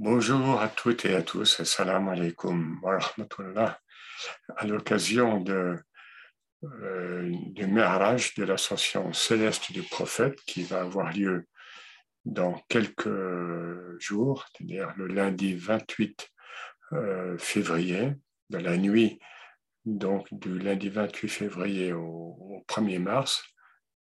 Bonjour 0.00 0.60
à 0.60 0.68
toutes 0.68 1.04
et 1.04 1.14
à 1.14 1.22
tous, 1.22 1.60
assalamu 1.60 2.10
alaikum 2.10 2.80
wa 2.82 2.98
rahmatullah. 2.98 3.78
À 4.56 4.66
l'occasion 4.66 5.44
euh, 5.46 7.30
du 7.52 7.66
Mi'raj, 7.68 8.34
de 8.34 8.42
l'ascension 8.42 9.12
céleste 9.12 9.70
du 9.70 9.84
prophète 9.84 10.40
qui 10.46 10.64
va 10.64 10.80
avoir 10.80 11.12
lieu 11.12 11.46
dans 12.24 12.54
quelques 12.68 13.08
jours, 14.00 14.44
c'est-à-dire 14.50 14.92
le 14.96 15.06
lundi 15.06 15.54
28 15.54 16.28
euh, 16.94 17.38
février, 17.38 18.14
de 18.50 18.58
la 18.58 18.76
nuit 18.76 19.20
donc 19.84 20.26
du 20.32 20.58
lundi 20.58 20.88
28 20.88 21.28
février 21.28 21.92
au, 21.92 22.02
au 22.02 22.64
1er 22.66 22.98
mars, 22.98 23.44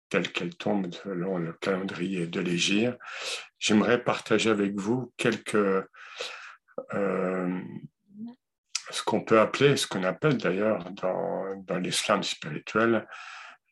telle 0.08 0.32
qu'elle 0.32 0.56
tombe 0.56 0.92
selon 0.92 1.38
le 1.38 1.52
calendrier 1.52 2.26
de 2.26 2.40
l'Égir, 2.40 2.96
j'aimerais 3.59 4.02
partager 4.02 4.50
avec 4.50 4.75
vous 4.75 5.12
quelques, 5.16 5.54
euh, 6.95 7.60
ce 8.91 9.02
qu'on 9.05 9.23
peut 9.23 9.41
appeler, 9.41 9.77
ce 9.77 9.87
qu'on 9.87 10.05
appelle 10.05 10.37
d'ailleurs 10.37 10.91
dans, 10.92 11.62
dans 11.62 11.78
l'islam 11.78 12.23
spirituel, 12.23 13.06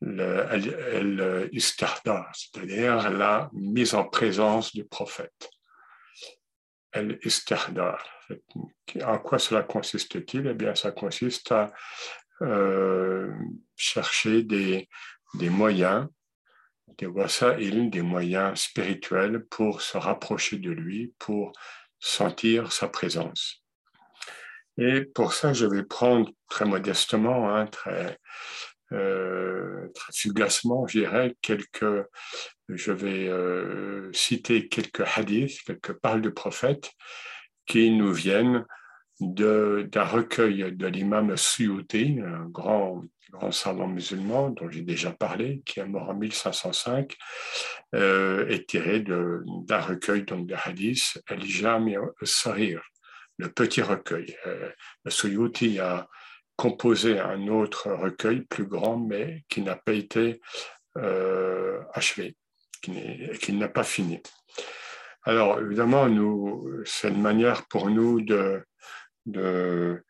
le 0.00 1.48
c'est-à-dire 2.34 3.10
la 3.10 3.50
mise 3.52 3.94
en 3.94 4.04
présence 4.04 4.72
du 4.74 4.84
prophète. 4.84 5.50
El 6.92 7.18
istahdar. 7.24 8.04
En 9.04 9.18
quoi 9.18 9.38
cela 9.38 9.62
consiste-t-il? 9.62 10.46
Eh 10.46 10.54
bien, 10.54 10.74
ça 10.74 10.92
consiste 10.92 11.52
à 11.52 11.72
euh, 12.42 13.32
chercher 13.76 14.42
des, 14.42 14.88
des 15.34 15.50
moyens 15.50 16.08
des 16.98 17.06
wasa'il, 17.06 17.90
des 17.90 18.02
moyens 18.02 18.60
spirituels 18.60 19.44
pour 19.46 19.82
se 19.82 19.96
rapprocher 19.96 20.58
de 20.58 20.70
lui, 20.70 21.12
pour 21.18 21.52
sentir 21.98 22.72
sa 22.72 22.88
présence. 22.88 23.64
Et 24.76 25.02
pour 25.04 25.32
ça, 25.34 25.52
je 25.52 25.66
vais 25.66 25.84
prendre 25.84 26.30
très 26.48 26.64
modestement, 26.64 27.54
hein, 27.54 27.66
très, 27.66 28.18
euh, 28.92 29.88
très 29.94 30.12
fugacement, 30.12 30.86
je 30.86 31.00
dirais, 31.00 31.34
quelques, 31.40 32.06
je 32.68 32.92
vais 32.92 33.28
euh, 33.28 34.12
citer 34.12 34.68
quelques 34.68 35.04
hadiths, 35.16 35.62
quelques 35.64 35.92
paroles 35.94 36.22
de 36.22 36.30
prophètes 36.30 36.90
qui 37.66 37.90
nous 37.90 38.12
viennent 38.12 38.66
d'un 39.32 40.04
recueil 40.04 40.72
de 40.72 40.86
l'imam 40.86 41.36
Suyuti, 41.36 42.20
un 42.24 42.46
grand 42.46 43.04
grand 43.34 43.50
savant 43.50 43.88
musulman 43.88 44.50
dont 44.50 44.70
j'ai 44.70 44.82
déjà 44.82 45.10
parlé, 45.10 45.62
qui 45.66 45.80
est 45.80 45.84
mort 45.84 46.08
en 46.08 46.14
1505, 46.14 47.16
euh, 47.94 48.46
est 48.48 48.68
tiré 48.68 49.00
d'un 49.00 49.80
recueil 49.80 50.22
donc, 50.22 50.46
de 50.46 50.54
hadiths, 50.54 51.18
El-Jami 51.28 51.96
Sahir, 52.22 52.82
le 53.38 53.50
petit 53.50 53.82
recueil. 53.82 54.36
Euh, 54.46 54.70
Suyuti 55.08 55.78
a 55.80 56.08
composé 56.56 57.18
un 57.18 57.48
autre 57.48 57.90
recueil 57.90 58.42
plus 58.42 58.66
grand, 58.66 58.96
mais 58.96 59.44
qui 59.48 59.62
n'a 59.62 59.76
pas 59.76 59.92
été 59.92 60.40
euh, 60.98 61.80
achevé, 61.92 62.36
qui 62.80 63.52
n'a 63.52 63.68
pas 63.68 63.84
fini. 63.84 64.22
Alors, 65.24 65.58
évidemment, 65.58 66.06
c'est 66.84 67.08
une 67.08 67.22
manière 67.22 67.66
pour 67.66 67.90
nous 67.90 68.20
de, 68.20 68.62
de 69.26 70.02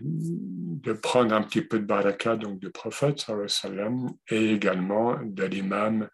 de 0.00 0.92
prendre 0.92 1.34
un 1.34 1.42
petit 1.42 1.62
peu 1.62 1.78
de 1.78 1.84
baraka, 1.84 2.36
donc 2.36 2.58
du 2.58 2.70
prophète, 2.70 3.24
sallam, 3.48 4.10
et 4.28 4.52
également 4.52 5.18
de 5.22 5.44
l'imam 5.44 6.08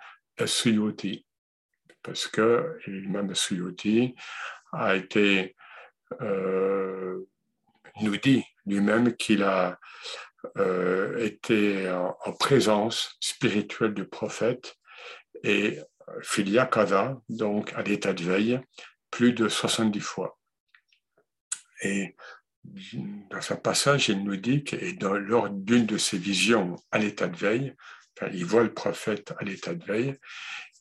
Suyuti. 0.44 1.26
Parce 2.02 2.26
que 2.26 2.78
l'imam 2.86 3.34
Suyuti 3.34 4.14
a 4.72 4.96
été, 4.96 5.56
euh, 6.20 7.20
nous 8.00 8.16
dit 8.16 8.44
lui-même 8.66 9.14
qu'il 9.16 9.42
a 9.42 9.78
euh, 10.56 11.18
été 11.18 11.90
en, 11.90 12.32
présence 12.32 13.16
spirituelle 13.20 13.94
du 13.94 14.04
prophète 14.04 14.76
et 15.44 15.78
filia 16.22 16.66
kava, 16.66 17.20
donc 17.28 17.72
à 17.74 17.82
l'état 17.82 18.12
de 18.12 18.24
veille, 18.24 18.60
plus 19.10 19.32
de 19.32 19.48
70 19.48 20.00
fois. 20.00 20.38
Et 21.82 22.14
dans 23.30 23.52
un 23.52 23.56
passage, 23.56 24.08
il 24.08 24.22
nous 24.22 24.36
dit 24.36 24.64
que 24.64 24.76
lors 25.16 25.50
d'une 25.50 25.84
de 25.84 25.98
ses 25.98 26.16
visions 26.16 26.76
à 26.90 26.98
l'état 26.98 27.28
de 27.28 27.36
veille, 27.36 27.74
il 28.32 28.44
voit 28.44 28.62
le 28.62 28.72
prophète 28.72 29.34
à 29.38 29.44
l'état 29.44 29.74
de 29.74 29.84
veille, 29.84 30.14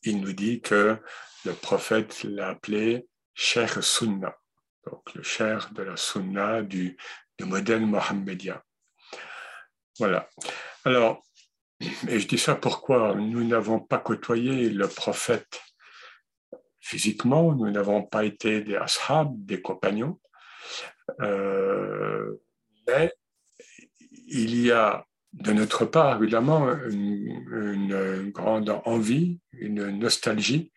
il 0.04 0.22
nous 0.22 0.34
dit 0.34 0.62
que 0.62 0.98
le 1.46 1.54
prophète 1.54 2.24
l'a 2.24 2.50
appelé 2.50 3.08
Cher 3.34 3.84
Sunna, 3.84 4.38
donc 4.86 5.14
le 5.16 5.24
cher 5.24 5.72
de 5.74 5.84
la 5.84 5.98
Sunna 5.98 6.62
du, 6.62 6.98
du 7.38 7.46
modèle 7.46 7.86
mohammedien. 7.86 8.62
Voilà. 9.98 10.30
Alors, 10.86 11.24
et 12.08 12.20
je 12.20 12.28
dis 12.28 12.38
ça 12.38 12.56
pourquoi 12.56 13.16
nous 13.16 13.44
n'avons 13.44 13.80
pas 13.80 13.98
côtoyé 13.98 14.70
le 14.70 14.88
prophète 14.88 15.62
physiquement, 16.80 17.54
nous 17.54 17.70
n'avons 17.72 18.04
pas 18.04 18.26
été 18.26 18.62
des 18.62 18.76
ashab, 18.76 19.34
des 19.46 19.62
compagnons, 19.62 20.20
euh, 21.22 22.36
mais 22.88 23.14
il 24.28 24.60
y 24.60 24.72
a 24.72 25.06
de 25.34 25.52
notre 25.54 25.86
part, 25.86 26.22
évidemment, 26.22 26.72
une, 26.90 28.32
grande 28.32 28.70
envie, 28.86 29.40
une 29.54 29.90
nostalgie 29.90 30.72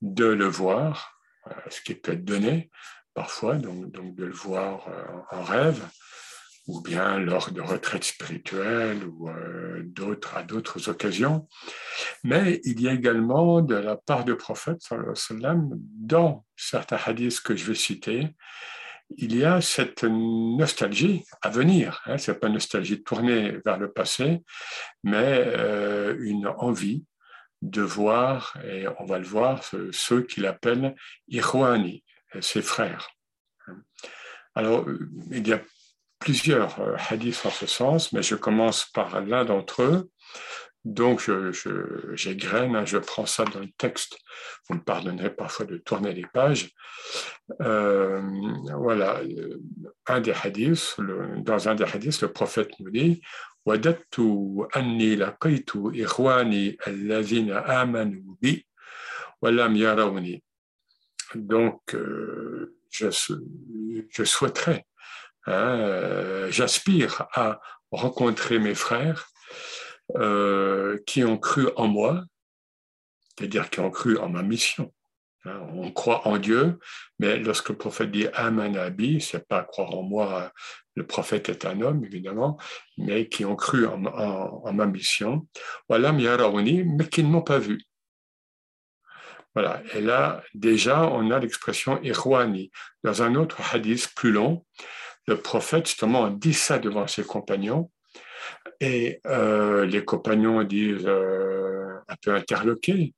de 0.00 0.26
le 0.26 0.46
voir, 0.46 1.18
euh, 1.46 1.54
ce 1.70 1.80
qui 1.80 1.94
peut 1.94 2.12
être 2.12 2.24
donné 2.24 2.70
parfois, 3.14 3.56
donc, 3.56 3.92
de 3.92 4.24
le 4.24 4.32
voir 4.32 4.88
euh, 4.88 5.36
en 5.36 5.42
rêve, 5.42 5.82
ou 6.66 6.80
bien 6.80 7.18
lors 7.18 7.50
de 7.50 7.60
retraites 7.60 8.04
spirituelles 8.04 9.04
ou 9.04 9.28
à 9.28 10.42
d'autres 10.42 10.88
occasions. 10.88 11.48
Mais 12.24 12.60
il 12.64 12.80
y 12.80 12.88
a 12.88 12.92
également 12.92 13.62
de 13.62 13.74
la 13.74 13.96
part 13.96 14.24
du 14.24 14.36
prophète, 14.36 14.80
dans 15.98 16.46
certains 16.56 16.98
hadiths 17.04 17.40
que 17.40 17.56
je 17.56 17.64
vais 17.64 17.74
citer, 17.74 18.28
il 19.18 19.36
y 19.36 19.44
a 19.44 19.60
cette 19.60 20.04
nostalgie 20.04 21.24
à 21.40 21.50
venir. 21.50 22.00
Hein, 22.06 22.18
Ce 22.18 22.30
n'est 22.30 22.38
pas 22.38 22.48
une 22.48 22.54
nostalgie 22.54 23.02
tournée 23.02 23.58
vers 23.64 23.78
le 23.78 23.90
passé, 23.90 24.42
mais 25.02 25.44
euh, 25.46 26.16
une 26.20 26.46
envie 26.46 27.04
de 27.62 27.82
voir, 27.82 28.56
et 28.64 28.86
on 28.98 29.04
va 29.04 29.18
le 29.18 29.24
voir, 29.24 29.62
ceux 29.92 30.22
qu'il 30.22 30.46
appelle 30.46 30.96
Irwani, 31.28 32.02
ses 32.40 32.62
frères. 32.62 33.08
Alors, 34.54 34.84
il 35.30 35.46
y 35.46 35.52
a 35.52 35.60
plusieurs 36.18 36.80
euh, 36.80 36.96
hadiths 37.08 37.44
en 37.44 37.50
ce 37.50 37.66
sens, 37.66 38.12
mais 38.12 38.22
je 38.22 38.34
commence 38.34 38.86
par 38.86 39.20
l'un 39.20 39.44
d'entre 39.44 39.82
eux. 39.82 40.10
Donc, 40.84 41.30
j'égrène, 42.14 42.72
je, 42.72 42.76
hein, 42.76 42.84
je 42.84 42.98
prends 42.98 43.26
ça 43.26 43.44
dans 43.44 43.60
le 43.60 43.70
texte. 43.78 44.18
Vous 44.68 44.74
me 44.74 44.82
pardonnerez 44.82 45.30
parfois 45.30 45.64
de 45.64 45.76
tourner 45.78 46.12
les 46.12 46.26
pages. 46.26 46.70
Euh, 47.60 48.20
voilà, 48.76 49.20
un 50.06 50.20
des 50.20 50.32
hadiths, 50.32 50.96
dans 51.38 51.68
un 51.68 51.76
des 51.76 51.84
hadiths, 51.84 52.20
le 52.22 52.32
prophète 52.32 52.70
nous 52.80 52.90
dit 52.90 53.22
anni 54.72 55.22
amanu 57.64 58.24
bi 58.40 58.66
Donc, 61.34 61.94
euh, 61.94 62.76
je, 62.90 63.06
je 64.10 64.24
souhaiterais, 64.24 64.84
hein, 65.46 65.78
euh, 65.78 66.50
j'aspire 66.50 67.26
à 67.32 67.60
rencontrer 67.92 68.58
mes 68.58 68.74
frères 68.74 69.28
euh, 70.16 70.98
qui 71.06 71.24
ont 71.24 71.38
cru 71.38 71.68
en 71.76 71.86
moi, 71.86 72.24
c'est-à-dire 73.36 73.70
qui 73.70 73.80
ont 73.80 73.90
cru 73.90 74.18
en 74.18 74.28
ma 74.28 74.42
mission. 74.42 74.92
Hein, 75.44 75.60
on 75.72 75.90
croit 75.90 76.28
en 76.28 76.38
Dieu, 76.38 76.78
mais 77.18 77.38
lorsque 77.38 77.70
le 77.70 77.76
prophète 77.76 78.10
dit 78.10 78.28
Amen 78.34 78.76
Abi, 78.76 79.20
c'est 79.20 79.46
pas 79.48 79.64
croire 79.64 79.94
en 79.94 80.02
moi, 80.02 80.52
le 80.94 81.06
prophète 81.06 81.48
est 81.48 81.64
un 81.64 81.80
homme, 81.80 82.04
évidemment, 82.04 82.58
mais 82.98 83.28
qui 83.28 83.44
ont 83.44 83.56
cru 83.56 83.86
en, 83.86 84.72
ma 84.72 84.86
mission. 84.86 85.48
Voilà, 85.88 86.12
mais 86.12 86.24
qui 87.08 87.24
ne 87.24 87.28
m'ont 87.28 87.42
pas 87.42 87.58
vu. 87.58 87.80
Voilà. 89.54 89.82
Et 89.94 90.00
là, 90.00 90.42
déjà, 90.54 91.06
on 91.08 91.30
a 91.30 91.38
l'expression 91.38 92.00
Irwani. 92.02 92.70
Dans 93.04 93.22
un 93.22 93.34
autre 93.34 93.58
hadith 93.72 94.10
plus 94.14 94.32
long, 94.32 94.64
le 95.26 95.36
prophète, 95.36 95.86
justement, 95.86 96.30
dit 96.30 96.54
ça 96.54 96.78
devant 96.78 97.06
ses 97.06 97.24
compagnons. 97.24 97.90
Et 98.82 99.20
euh, 99.28 99.86
les 99.86 100.04
compagnons 100.04 100.64
disent, 100.64 101.06
euh, 101.06 102.00
un 102.08 102.16
peu 102.20 102.34
interloqués, 102.34 103.14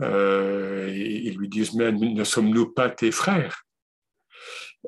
euh, 0.00 0.90
ils 0.90 1.36
lui 1.36 1.50
disent, 1.50 1.74
mais 1.74 1.92
ne 1.92 2.24
sommes-nous 2.24 2.72
pas 2.72 2.88
tes 2.88 3.10
frères? 3.10 3.64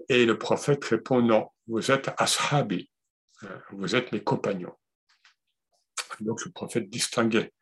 Et 0.08 0.24
le 0.24 0.38
prophète 0.38 0.82
répond, 0.82 1.20
non, 1.20 1.50
vous 1.66 1.90
êtes 1.90 2.10
ashabi, 2.16 2.88
vous 3.72 3.94
êtes 3.94 4.12
mes 4.12 4.24
compagnons. 4.24 4.72
Donc 6.20 6.42
le 6.46 6.52
prophète 6.52 6.88
distinguait 6.88 7.52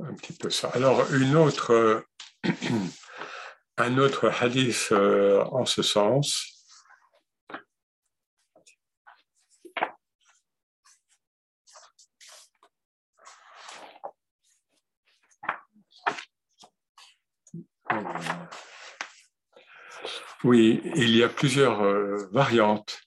un 0.00 0.14
petit 0.14 0.32
peu 0.32 0.48
ça. 0.48 0.70
Alors 0.70 1.12
une 1.12 1.36
autre, 1.36 2.06
un 3.76 3.98
autre 3.98 4.30
hadith 4.40 4.92
en 4.92 5.66
ce 5.66 5.82
sens. 5.82 6.61
Oui, 20.44 20.80
il 20.96 21.16
y 21.16 21.22
a 21.22 21.28
plusieurs 21.28 21.82
euh, 21.82 22.16
variantes 22.32 23.00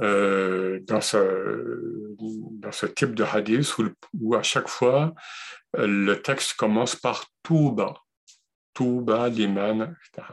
euh, 0.00 0.80
dans, 0.82 1.00
ce, 1.00 2.14
dans 2.18 2.72
ce 2.72 2.86
type 2.86 3.14
de 3.14 3.24
hadith 3.24 3.74
où, 4.18 4.34
à 4.34 4.42
chaque 4.42 4.68
fois 4.68 5.14
le 5.74 6.14
texte 6.14 6.54
commence 6.54 6.96
par 6.96 7.26
Touba, 7.42 7.94
Touba, 8.72 9.28
Liman, 9.28 9.94
etc. 10.06 10.26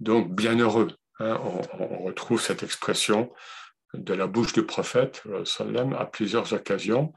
Donc, 0.00 0.34
bienheureux. 0.34 0.88
Hein, 1.18 1.40
on, 1.78 2.04
retrouve 2.04 2.40
cette 2.40 2.62
expression 2.62 3.32
de 3.96 4.14
la 4.14 4.26
bouche 4.26 4.52
du 4.52 4.64
prophète 4.64 5.22
sallam, 5.44 5.92
à 5.94 6.04
plusieurs 6.06 6.52
occasions. 6.52 7.12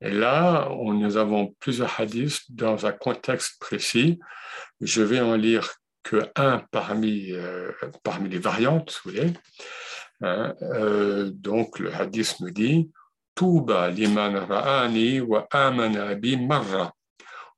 Et 0.00 0.10
là, 0.10 0.68
on, 0.70 0.92
nous 0.92 1.16
avons 1.16 1.54
plusieurs 1.60 2.00
hadiths 2.00 2.42
dans 2.50 2.86
un 2.86 2.92
contexte 2.92 3.58
précis. 3.60 4.18
Je 4.80 5.02
vais 5.02 5.20
en 5.20 5.36
lire 5.36 5.74
que 6.02 6.30
un 6.36 6.58
parmi, 6.70 7.32
euh, 7.32 7.72
parmi 8.02 8.28
les 8.28 8.38
variantes, 8.38 9.00
vous 9.04 9.12
voyez. 9.12 9.32
Hein, 10.22 10.54
euh, 10.62 11.30
donc, 11.32 11.78
le 11.78 11.92
hadith 11.92 12.36
nous 12.40 12.50
dit 12.50 12.90
Touba 13.34 13.90
liman 13.90 14.34
ra'ani 14.48 15.20
wa 15.20 15.46
amana 15.50 16.14
bi 16.14 16.36
marra 16.38 16.90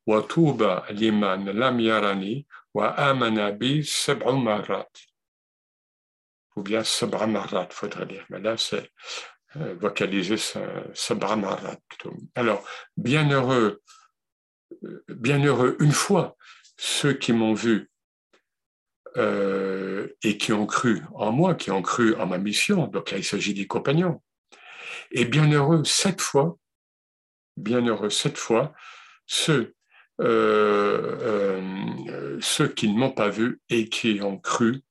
wa 0.06 0.22
touba 0.22 0.84
liman 0.90 1.44
lam 1.52 1.78
yarani 1.78 2.44
wa 2.74 2.94
amana 2.96 3.52
bi 3.52 3.84
sab'a 3.84 4.32
marrat. 4.32 4.90
Ou 6.58 6.62
bien 6.62 6.82
sab'a 6.82 7.28
marrat, 7.28 7.68
faudrait 7.70 8.04
dire. 8.04 8.26
Mais 8.30 8.40
là, 8.40 8.56
c'est 8.56 8.90
euh, 9.54 9.76
vocaliser 9.80 10.36
sab'a 10.36 11.36
marrat 11.36 11.76
Alors, 12.34 12.66
bienheureux, 12.96 13.80
bienheureux 15.06 15.76
une 15.78 15.92
fois 15.92 16.36
ceux 16.76 17.12
qui 17.12 17.32
m'ont 17.32 17.54
vu 17.54 17.88
euh, 19.16 20.08
et 20.24 20.36
qui 20.36 20.52
ont 20.52 20.66
cru 20.66 21.04
en 21.14 21.30
moi, 21.30 21.54
qui 21.54 21.70
ont 21.70 21.80
cru 21.80 22.16
en 22.16 22.26
ma 22.26 22.38
mission. 22.38 22.88
Donc 22.88 23.12
là, 23.12 23.18
il 23.18 23.24
s'agit 23.24 23.54
des 23.54 23.68
compagnons. 23.68 24.20
Et 25.12 25.26
bienheureux 25.26 25.84
cette 25.84 26.20
fois, 26.20 26.58
bienheureux 27.56 28.10
cette 28.10 28.36
fois, 28.36 28.72
ceux, 29.26 29.76
euh, 30.20 31.18
euh, 31.22 32.38
ceux 32.40 32.66
qui 32.66 32.88
ne 32.88 32.98
m'ont 32.98 33.12
pas 33.12 33.28
vu 33.28 33.60
et 33.70 33.88
qui 33.88 34.20
ont 34.22 34.38
cru 34.38 34.82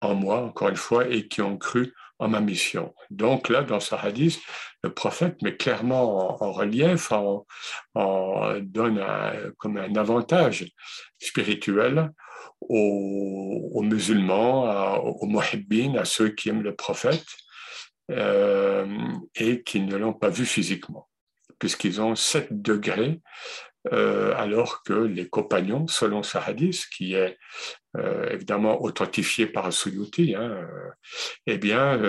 en 0.00 0.14
moi, 0.14 0.42
encore 0.42 0.68
une 0.68 0.76
fois, 0.76 1.08
et 1.08 1.28
qui 1.28 1.42
ont 1.42 1.56
cru 1.56 1.94
en 2.18 2.28
ma 2.28 2.40
mission. 2.40 2.94
Donc 3.10 3.48
là, 3.48 3.62
dans 3.62 3.80
ce 3.80 3.94
hadith, 3.94 4.40
le 4.82 4.92
prophète 4.92 5.42
met 5.42 5.56
clairement 5.56 6.42
en, 6.42 6.52
relief, 6.52 7.12
en, 7.12 7.44
donne 8.62 9.04
comme 9.58 9.76
un 9.76 9.94
avantage 9.96 10.66
spirituel 11.18 12.10
aux, 12.60 13.82
musulmans, 13.82 14.96
aux 15.04 15.26
muhibbin, 15.26 15.96
à 15.96 16.04
ceux 16.04 16.30
qui 16.30 16.48
aiment 16.48 16.62
le 16.62 16.74
prophète 16.74 17.26
euh, 18.10 18.86
et 19.34 19.62
qui 19.62 19.80
ne 19.80 19.96
l'ont 19.96 20.12
pas 20.12 20.28
vu 20.30 20.46
physiquement, 20.46 21.08
puisqu'ils 21.58 22.00
ont 22.00 22.14
sept 22.14 22.48
degrés 22.50 23.20
euh, 23.92 24.34
alors 24.36 24.82
que 24.82 24.92
les 24.92 25.28
compagnons, 25.28 25.86
selon 25.86 26.22
ce 26.22 26.38
hadith, 26.38 26.86
qui 26.94 27.14
est 27.14 27.38
euh, 27.96 28.28
évidemment 28.30 28.82
authentifié 28.82 29.46
par 29.46 29.72
Suyuti, 29.72 30.34
hein, 30.34 30.66
eh 31.46 31.58
bien, 31.58 32.00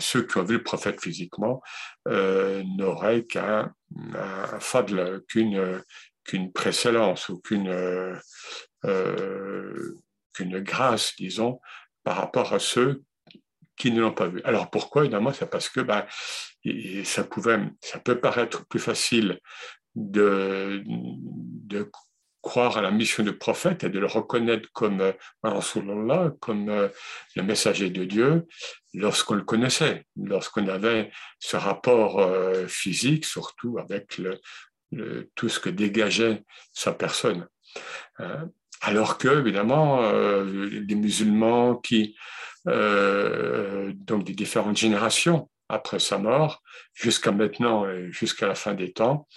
ceux 0.00 0.26
qui 0.26 0.38
ont 0.38 0.44
vu 0.44 0.56
le 0.56 0.62
prophète 0.62 1.00
physiquement 1.00 1.62
n'auraient 2.06 3.24
qu'un 3.24 3.72
fadl, 4.60 5.22
qu'une 5.28 5.82
qu'une 6.24 6.52
précédence 6.52 7.28
ou 7.28 7.40
qu'une 7.40 8.18
euh, 8.86 9.96
qu'une 10.32 10.60
grâce, 10.60 11.14
disons, 11.16 11.60
par 12.04 12.16
rapport 12.16 12.52
à 12.52 12.58
ceux 12.58 13.02
qui 13.76 13.90
ne 13.90 14.00
l'ont 14.00 14.12
pas 14.12 14.28
vu. 14.28 14.42
Alors 14.44 14.70
pourquoi? 14.70 15.02
Évidemment, 15.02 15.32
c'est 15.32 15.48
parce 15.48 15.68
que 15.68 15.80
ben, 15.80 16.06
ça, 17.04 17.24
pouvait, 17.24 17.58
ça 17.80 17.98
peut 17.98 18.20
paraître 18.20 18.66
plus 18.66 18.78
facile 18.78 19.40
de, 19.96 20.84
croire 22.42 22.78
à 22.78 22.80
la 22.80 22.92
mission 22.92 23.24
du 23.24 23.32
prophète 23.32 23.82
et 23.82 23.88
de 23.88 23.98
le 23.98 24.06
reconnaître 24.06 24.68
comme 24.72 25.00
euh, 25.00 26.30
comme 26.38 26.68
euh, 26.68 26.88
le 27.34 27.42
messager 27.42 27.90
de 27.90 28.04
Dieu, 28.04 28.46
lorsqu'on 28.94 29.34
le 29.34 29.42
connaissait, 29.42 30.04
lorsqu'on 30.16 30.68
avait 30.68 31.10
ce 31.40 31.56
rapport 31.56 32.24
physique, 32.68 33.24
surtout 33.24 33.78
avec 33.78 34.20
tout 35.34 35.48
ce 35.48 35.58
que 35.58 35.70
dégageait 35.70 36.44
sa 36.72 36.92
personne. 36.92 37.48
Alors 38.82 39.18
que, 39.18 39.40
évidemment, 39.40 40.02
euh, 40.02 40.44
les 40.86 40.94
musulmans 40.94 41.76
qui, 41.76 42.16
euh, 42.68 43.92
donc 43.94 44.24
des 44.24 44.34
différentes 44.34 44.76
générations 44.76 45.50
après 45.68 45.98
sa 45.98 46.18
mort, 46.18 46.62
jusqu'à 46.94 47.32
maintenant 47.32 47.88
et 47.88 48.10
jusqu'à 48.10 48.46
la 48.46 48.54
fin 48.54 48.74
des 48.74 48.92
temps, 48.92 49.28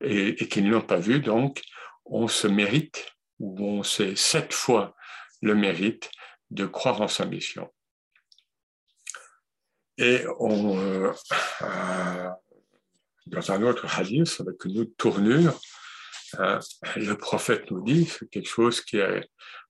et, 0.00 0.34
qui 0.48 0.62
ne 0.62 0.70
l'ont 0.70 0.82
pas 0.82 0.98
vu, 0.98 1.20
donc, 1.20 1.62
on 2.04 2.28
se 2.28 2.46
mérite, 2.46 3.06
ou 3.38 3.56
on 3.64 3.82
sait 3.82 4.16
sept 4.16 4.52
fois 4.52 4.94
le 5.42 5.54
mérite 5.54 6.10
de 6.50 6.66
croire 6.66 7.00
en 7.00 7.08
sa 7.08 7.24
mission. 7.24 7.68
Et 9.96 10.24
on, 10.38 10.78
euh, 10.78 11.12
dans 13.26 13.52
un 13.52 13.62
autre 13.62 13.86
hadith 13.98 14.36
avec 14.40 14.64
une 14.64 14.80
autre 14.80 14.92
tournure, 14.96 15.58
euh, 16.38 16.60
le 16.96 17.14
prophète 17.14 17.70
nous 17.70 17.82
dit 17.82 18.10
quelque 18.30 18.48
chose 18.48 18.80
qui 18.80 18.98
est 18.98 19.28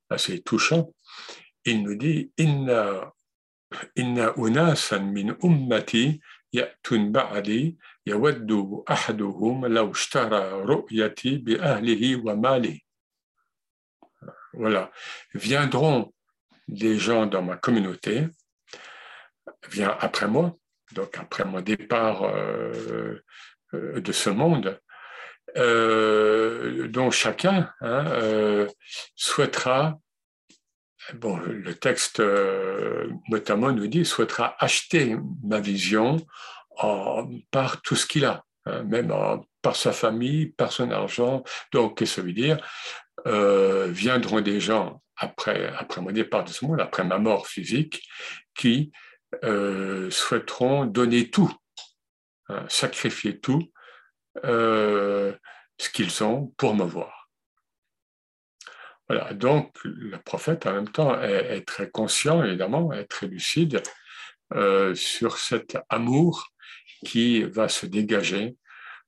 assez 0.09 0.41
touchant. 0.43 0.93
Il 1.65 1.83
nous 1.83 1.95
dit 1.95 2.33
Voilà. 14.53 14.91
Viendront 15.35 16.13
des 16.69 16.99
gens 16.99 17.27
dans 17.27 17.43
ma 17.43 17.57
communauté, 17.57 18.27
vient 19.71 19.97
après 20.01 20.29
moi, 20.29 20.57
donc 20.93 21.17
après 21.19 21.45
mon 21.45 21.61
départ 21.61 22.25
euh, 22.25 23.23
euh, 23.75 24.01
de 24.01 24.13
ce 24.13 24.31
monde, 24.31 24.81
euh, 25.57 26.89
dont 26.89 27.11
chacun 27.11 27.73
hein, 27.81 28.67
souhaitera, 29.15 29.99
bon, 31.15 31.37
le 31.39 31.75
texte 31.75 32.23
notamment 33.29 33.73
nous 33.73 33.87
dit, 33.87 34.05
souhaitera 34.05 34.57
acheter 34.59 35.17
ma 35.43 35.61
vision 35.61 36.19
par 37.51 37.83
tout 37.83 37.97
ce 37.97 38.07
qu'il 38.07 38.25
a, 38.25 38.45
hein, 38.67 38.83
même 38.85 39.15
par 39.63 39.77
sa 39.77 39.93
famille, 39.93 40.47
par 40.47 40.73
son 40.73 40.91
argent. 40.91 41.43
Donc, 41.73 41.99
qu'est-ce 41.99 42.17
que 42.17 42.21
ça 42.21 42.27
veut 42.27 42.33
dire? 42.33 42.59
Viendront 43.93 44.41
des 44.41 44.61
gens 44.61 45.03
après, 45.17 45.73
après 45.77 46.01
mon 46.01 46.13
départ 46.13 46.45
de 46.45 46.51
ce 46.51 46.65
monde, 46.65 46.81
après 46.81 47.05
ma 47.05 47.19
mort 47.19 47.47
physique, 47.47 48.03
qui 48.55 48.93
souhaiteront 49.43 50.87
donner 50.87 51.31
tout 51.31 51.55
euh, 52.51 52.65
sacrifier 52.69 53.39
tout 53.39 53.71
euh, 54.45 55.33
ce 55.79 55.89
qu'ils 55.89 56.25
ont 56.25 56.53
pour 56.57 56.75
me 56.75 56.85
voir. 56.85 57.20
Donc 59.33 59.77
le 59.85 60.19
prophète 60.19 60.67
en 60.67 60.73
même 60.73 60.89
temps 60.89 61.21
est, 61.21 61.67
très 61.67 61.91
conscient, 61.91 62.45
évidemment, 62.45 62.93
est 62.93 63.07
très 63.07 63.27
lucide 63.27 63.83
euh, 64.55 64.95
sur 64.95 65.39
cet 65.39 65.79
amour 65.89 66.49
qui 67.05 67.43
va 67.43 67.69
se 67.69 67.87
dégager 67.87 68.57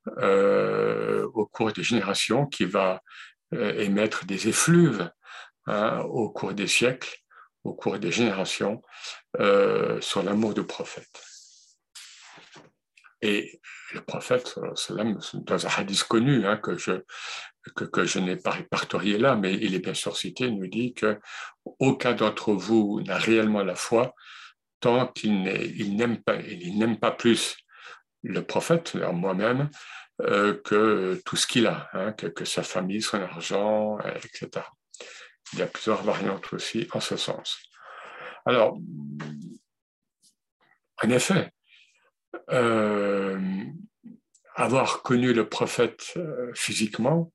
au 0.07 1.47
cours 1.47 1.73
des 1.73 1.85
générations, 1.85 2.47
qui 2.47 2.65
va 2.65 3.03
émettre 3.53 4.27
des 4.27 4.49
effluves 4.49 5.11
hein, 5.67 6.01
au 6.01 6.31
cours 6.31 6.55
des 6.55 6.67
siècles, 6.67 7.15
au 7.63 7.73
cours 7.73 7.99
des 7.99 8.11
générations, 8.11 8.83
sur 10.01 10.23
l'amour 10.25 10.55
du 10.55 10.65
prophète. 10.65 11.23
Et 13.23 13.61
le 13.95 14.01
prophète, 14.01 14.59
dans 15.35 15.67
un 15.67 15.71
hadith 15.77 16.03
connu 16.05 16.45
hein, 16.45 16.57
que 16.57 16.77
je, 16.77 17.05
que, 17.75 17.85
que 17.85 18.05
je 18.05 18.19
n'ai 18.19 18.37
pas 18.37 18.51
répertorié 18.51 19.19
là, 19.19 19.37
mais 19.37 19.55
il 19.55 19.75
est 19.75 19.81
bien 19.81 19.95
sûr 19.95 20.17
cité, 20.17 20.51
nous 20.51 20.67
dit 20.67 20.95
que 20.95 21.19
aucun 21.79 22.13
d'entre 22.13 22.53
vous 22.53 23.01
n'a 23.07 23.17
réellement 23.17 23.63
la 23.63 23.75
foi 23.75 24.15
tant 24.81 25.07
qu'il 25.07 25.43
n'aime 25.97 26.23
pas, 26.23 26.39
pas 27.01 27.11
plus 27.13 27.57
le 28.25 28.43
prophète, 28.43 28.95
moi-même, 28.95 29.71
euh, 30.21 30.61
que 30.63 31.21
tout 31.25 31.37
ce 31.37 31.47
qu'il 31.47 31.67
a, 31.67 31.89
hein, 31.93 32.13
que, 32.13 32.45
sa 32.45 32.63
famille, 32.63 33.01
son 33.01 33.21
argent, 33.21 33.99
etc. 34.01 34.51
Il 35.53 35.59
y 35.59 35.63
a 35.63 35.67
plusieurs 35.67 36.03
variantes 36.03 36.53
aussi 36.53 36.87
en 36.93 37.01
ce 37.01 37.17
sens. 37.17 37.59
Alors, 38.45 38.79
en 41.03 41.11
effet, 41.11 41.53
euh, 42.51 43.39
avoir 44.55 45.03
connu 45.03 45.33
le 45.33 45.49
prophète 45.49 46.13
euh, 46.17 46.53
physiquement 46.55 47.33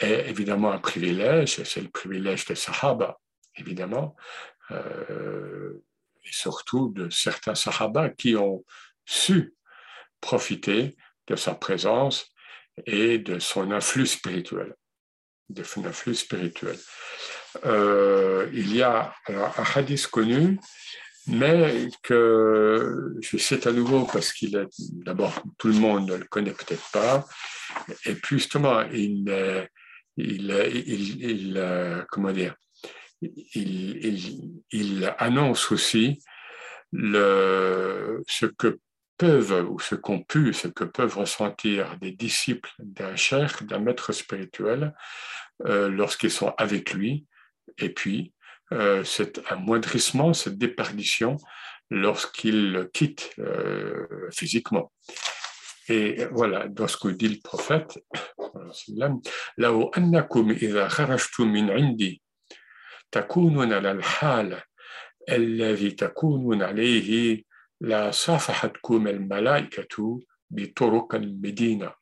est 0.00 0.28
évidemment 0.28 0.72
un 0.72 0.78
privilège, 0.78 1.62
c'est 1.64 1.80
le 1.80 1.90
privilège 1.90 2.44
des 2.46 2.54
Sahaba, 2.54 3.18
évidemment, 3.56 4.16
euh, 4.70 5.82
et 6.24 6.32
surtout 6.32 6.90
de 6.90 7.10
certains 7.10 7.54
Sahaba 7.54 8.08
qui 8.10 8.36
ont 8.36 8.64
su 9.04 9.54
profiter 10.20 10.96
de 11.26 11.36
sa 11.36 11.54
présence 11.54 12.32
et 12.86 13.18
de 13.18 13.38
son 13.38 13.70
influx 13.70 14.06
spirituel. 14.06 14.74
De 15.48 15.62
son 15.62 15.84
influx 15.84 16.14
spirituel. 16.14 16.78
il 17.64 18.74
y 18.74 18.82
a 18.82 19.14
un 19.28 19.64
hadith 19.74 20.06
connu 20.06 20.58
mais 21.26 21.88
que 22.02 23.14
je 23.20 23.36
cite 23.36 23.66
à 23.66 23.72
nouveau 23.72 24.04
parce 24.04 24.32
qu'il 24.32 24.56
est 24.56 24.66
d'abord 25.04 25.42
tout 25.58 25.68
le 25.68 25.74
monde 25.74 26.08
ne 26.08 26.16
le 26.16 26.24
connaît 26.24 26.52
peut-être 26.52 26.90
pas, 26.92 27.26
et 28.06 28.14
puis 28.14 28.38
justement 28.38 28.82
il, 28.92 29.24
il, 30.16 30.50
il 31.20 32.04
comment 32.10 32.32
dire, 32.32 32.54
il, 33.20 35.14
annonce 35.18 35.70
aussi 35.72 36.20
ce 36.92 38.46
que 38.46 38.78
peuvent 39.18 39.66
ou 39.70 39.78
ce 39.78 39.94
qu'ont 39.94 40.22
pu, 40.22 40.52
ce 40.52 40.68
que 40.68 40.84
peuvent 40.84 41.16
ressentir 41.16 41.96
des 41.98 42.10
disciples 42.10 42.70
d'un 42.78 43.14
cher, 43.14 43.62
d'un 43.62 43.78
maître 43.78 44.12
spirituel 44.12 44.94
euh, 45.66 45.88
lorsqu'ils 45.88 46.30
sont 46.30 46.54
avec 46.58 46.92
lui, 46.92 47.26
et 47.78 47.90
puis 47.90 48.32
euh, 48.72 49.04
cet 49.04 49.40
amoindrissement, 49.48 50.32
cette 50.32 50.58
déperdition 50.58 51.36
lorsqu'il 51.90 52.88
quitte 52.92 53.32
euh, 53.38 54.06
physiquement. 54.32 54.90
Et 55.89 56.25
voilà, 56.31 56.67
dans 56.67 56.87
ce 56.87 56.97
que 56.97 57.07
dit 57.07 57.29
le 57.29 57.41
prophète, 57.41 57.97
لو 59.57 59.89
أنكم 59.97 60.51
إذا 60.51 60.87
خرجتم 60.87 61.47
من 61.47 61.71
عندي 61.71 62.21
تكونون 63.11 63.73
على 63.73 63.91
الحال 63.91 64.61
الذي 65.29 65.91
تكونون 65.91 66.63
عليه 66.63 67.43
لا 67.81 68.11
صافحتكم 68.11 69.07
الملائكة 69.07 70.19
بطرق 70.49 71.15
المدينة. 71.15 71.93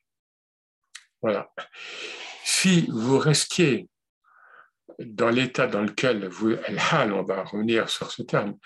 Voilà. 1.22 1.54
Si 2.44 2.88
vous 2.90 3.18
restiez 3.18 3.88
dans 5.00 5.30
l'état 5.30 5.68
dans 5.68 5.82
lequel 5.82 6.28
vous, 6.28 6.54
on 6.54 7.24
va 7.24 7.44
revenir 7.44 7.90
sur 7.90 8.12
ce 8.12 8.22
terme, 8.22 8.58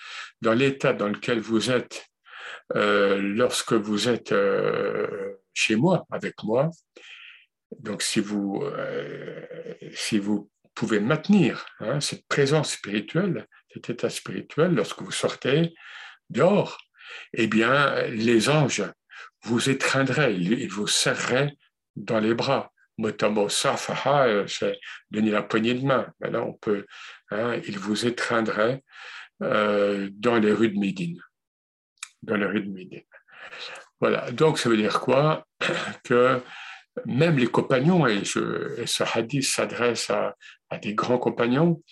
dans 0.42 0.54
l'état 0.54 0.94
dans 0.94 1.08
lequel 1.08 1.40
vous 1.40 1.72
êtes 1.72 2.10
euh, 2.75 3.21
lorsque 3.21 3.73
vous 3.73 4.09
êtes 4.09 4.33
euh, 4.33 5.35
chez 5.53 5.77
moi, 5.77 6.07
avec 6.11 6.43
moi, 6.43 6.71
donc 7.79 8.03
si 8.03 8.21
vous, 8.21 8.63
euh, 8.65 9.45
si 9.95 10.19
vous 10.19 10.51
pouvez 10.75 11.01
maintenir 11.01 11.67
hein, 11.81 12.01
cette 12.01 12.27
présence 12.29 12.73
spirituelle, 12.73 13.47
cet 13.73 13.91
état 13.91 14.11
spirituel, 14.11 14.75
lorsque 14.75 15.03
vous 15.03 15.13
sortez 15.13 15.75
dehors, 16.31 16.79
eh 17.33 17.47
bien, 17.47 18.03
les 18.09 18.49
anges 18.49 18.85
vous 19.43 19.69
étreindraient, 19.69 20.35
ils 20.35 20.71
vous 20.71 20.87
serreraient 20.87 21.53
dans 21.97 22.19
les 22.19 22.35
bras 22.35 22.73
motamo 22.99 23.49
safaha, 23.49 24.47
c'est 24.47 24.79
donner 25.11 25.31
la 25.31 25.43
poignée 25.43 25.75
de 25.75 25.85
main. 25.85 26.07
Maintenant, 26.21 26.47
on 26.49 26.53
peut, 26.55 26.87
hein, 27.31 27.61
vous 27.77 28.07
étreindrait 28.07 28.83
euh, 29.43 30.09
dans 30.13 30.39
les 30.39 30.53
rues 30.53 30.71
de 30.71 30.79
Médine. 30.79 31.21
Dans 32.25 32.37
les 32.37 32.47
rues 32.47 32.63
de. 32.63 33.03
Voilà. 34.01 34.31
Donc, 34.33 34.59
ça 34.59 34.69
veut 34.69 34.77
dire 34.77 35.01
quoi? 35.01 35.47
Que 36.05 36.41
même 37.07 37.39
les 37.39 37.47
compagnons, 37.47 38.07
et, 38.07 38.25
ce 38.25 39.17
hadith 39.17 39.45
s'adresse 39.45 40.11
à, 40.11 40.37
des 40.83 40.95
grands 40.95 41.19
compagnons, 41.19 41.83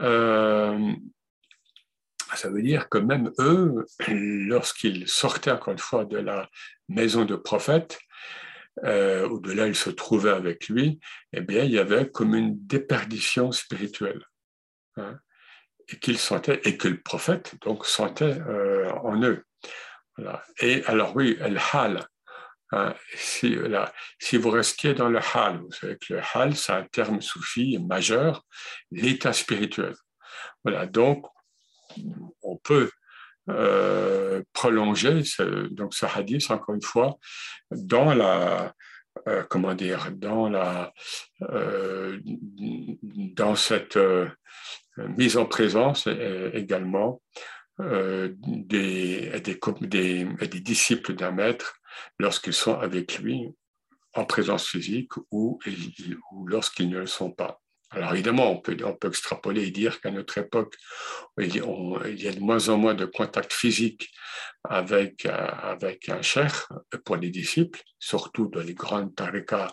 euh, 0.00 0.92
ça 2.34 2.48
veut 2.48 2.62
dire 2.62 2.88
que 2.88 2.98
même 2.98 3.32
eux, 3.38 3.84
lorsqu'ils 4.08 5.08
sortaient 5.08 5.50
encore 5.50 5.72
une 5.72 5.78
fois 5.78 6.04
de 6.04 6.18
la 6.18 6.48
maison 6.88 7.24
de 7.24 7.36
prophète, 7.36 7.98
euh, 8.84 9.28
au-delà 9.28 9.66
il 9.66 9.74
se 9.74 9.90
trouvait 9.90 10.30
avec 10.30 10.68
lui, 10.68 10.98
eh 11.32 11.40
bien, 11.40 11.64
il 11.64 11.72
y 11.72 11.78
avait 11.78 12.08
comme 12.08 12.34
une 12.34 12.54
déperdition 12.66 13.52
spirituelle. 13.52 14.24
Hein, 14.96 15.18
et 15.88 15.98
qu'il 15.98 16.18
sentait, 16.18 16.60
et 16.64 16.76
que 16.76 16.88
le 16.88 17.00
prophète 17.00 17.54
donc 17.62 17.86
sentait 17.86 18.38
euh, 18.40 18.90
en 19.02 19.20
eux. 19.22 19.44
Et 20.60 20.82
alors 20.86 21.14
oui, 21.16 21.36
le 21.40 21.58
hal. 21.72 22.06
Hein, 22.74 22.94
si, 23.14 23.56
vous 24.36 24.50
restiez 24.50 24.94
dans 24.94 25.10
le 25.10 25.20
hal, 25.34 25.58
vous 25.58 25.72
savez 25.72 25.98
que 25.98 26.14
le 26.14 26.20
hal, 26.34 26.56
c'est 26.56 26.72
un 26.72 26.84
terme 26.84 27.20
soufi 27.20 27.78
majeur, 27.78 28.46
l'état 28.90 29.34
spirituel. 29.34 29.94
Voilà, 30.64 30.86
donc 30.86 31.26
on 32.42 32.56
peut 32.56 32.90
euh, 33.50 34.40
prolonger 34.52 35.22
donc 35.72 35.94
ce 35.94 36.06
hadith 36.06 36.48
encore 36.52 36.76
une 36.76 36.82
fois 36.82 37.18
dans 37.72 38.14
la 38.14 38.72
euh, 39.26 39.42
comment 39.50 39.74
dire 39.74 40.12
dans 40.12 40.48
la 40.48 40.92
euh, 41.50 42.20
dans 42.22 43.56
cette 43.56 43.98
mise 44.96 45.36
en 45.36 45.46
présence 45.46 46.06
également 46.52 47.20
des, 47.82 49.40
des, 49.40 50.24
des, 50.24 50.60
disciples 50.60 51.14
d'un 51.14 51.32
maître 51.32 51.74
lorsqu'ils 52.18 52.52
sont 52.52 52.78
avec 52.78 53.18
lui 53.18 53.54
en 54.14 54.24
présence 54.24 54.66
physique 54.66 55.12
ou, 55.30 55.58
lorsqu'ils 56.46 56.90
ne 56.90 56.98
le 56.98 57.06
sont 57.06 57.30
pas. 57.30 57.60
Alors 57.90 58.14
évidemment, 58.14 58.50
on 58.50 58.58
peut, 58.58 58.76
extrapoler 59.06 59.66
et 59.66 59.70
dire 59.70 60.00
qu'à 60.00 60.10
notre 60.10 60.38
époque, 60.38 60.76
il 61.38 61.54
y 61.54 61.60
a 62.28 62.32
de 62.32 62.40
moins 62.40 62.68
en 62.70 62.78
moins 62.78 62.94
de 62.94 63.04
contact 63.04 63.52
physique 63.52 64.10
avec, 64.64 65.26
euh, 65.26 65.30
avec 65.30 66.08
un 66.08 66.22
cher 66.22 66.68
pour 67.04 67.16
les 67.16 67.30
disciples, 67.30 67.82
surtout 67.98 68.48
dans 68.48 68.62
les 68.62 68.74
grandes 68.74 69.14
tarikas 69.14 69.68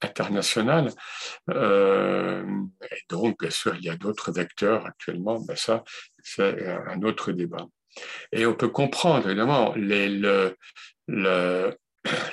internationales. 0.00 0.92
Euh, 1.50 2.44
et 2.82 3.02
donc, 3.08 3.40
bien 3.40 3.50
sûr, 3.50 3.74
il 3.74 3.84
y 3.84 3.90
a 3.90 3.96
d'autres 3.96 4.30
vecteurs 4.30 4.86
actuellement, 4.86 5.44
mais 5.48 5.56
ça, 5.56 5.82
c'est 6.24 6.66
un 6.66 7.00
autre 7.02 7.30
débat. 7.30 7.66
Et 8.32 8.44
on 8.46 8.54
peut 8.54 8.68
comprendre, 8.68 9.28
évidemment, 9.28 9.74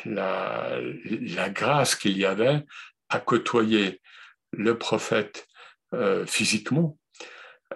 la 0.05 1.49
grâce 1.49 1.95
qu'il 1.95 2.17
y 2.17 2.25
avait 2.25 2.63
à 3.09 3.19
côtoyer 3.19 4.01
le 4.51 4.77
prophète 4.77 5.47
euh, 5.93 6.25
physiquement, 6.25 6.97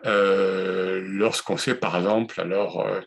euh, 0.05 1.01
lorsqu'on 1.05 1.57
sait 1.57 1.75
par 1.75 1.97
exemple, 1.97 2.39
alors, 2.39 2.81
euh, 2.81 3.01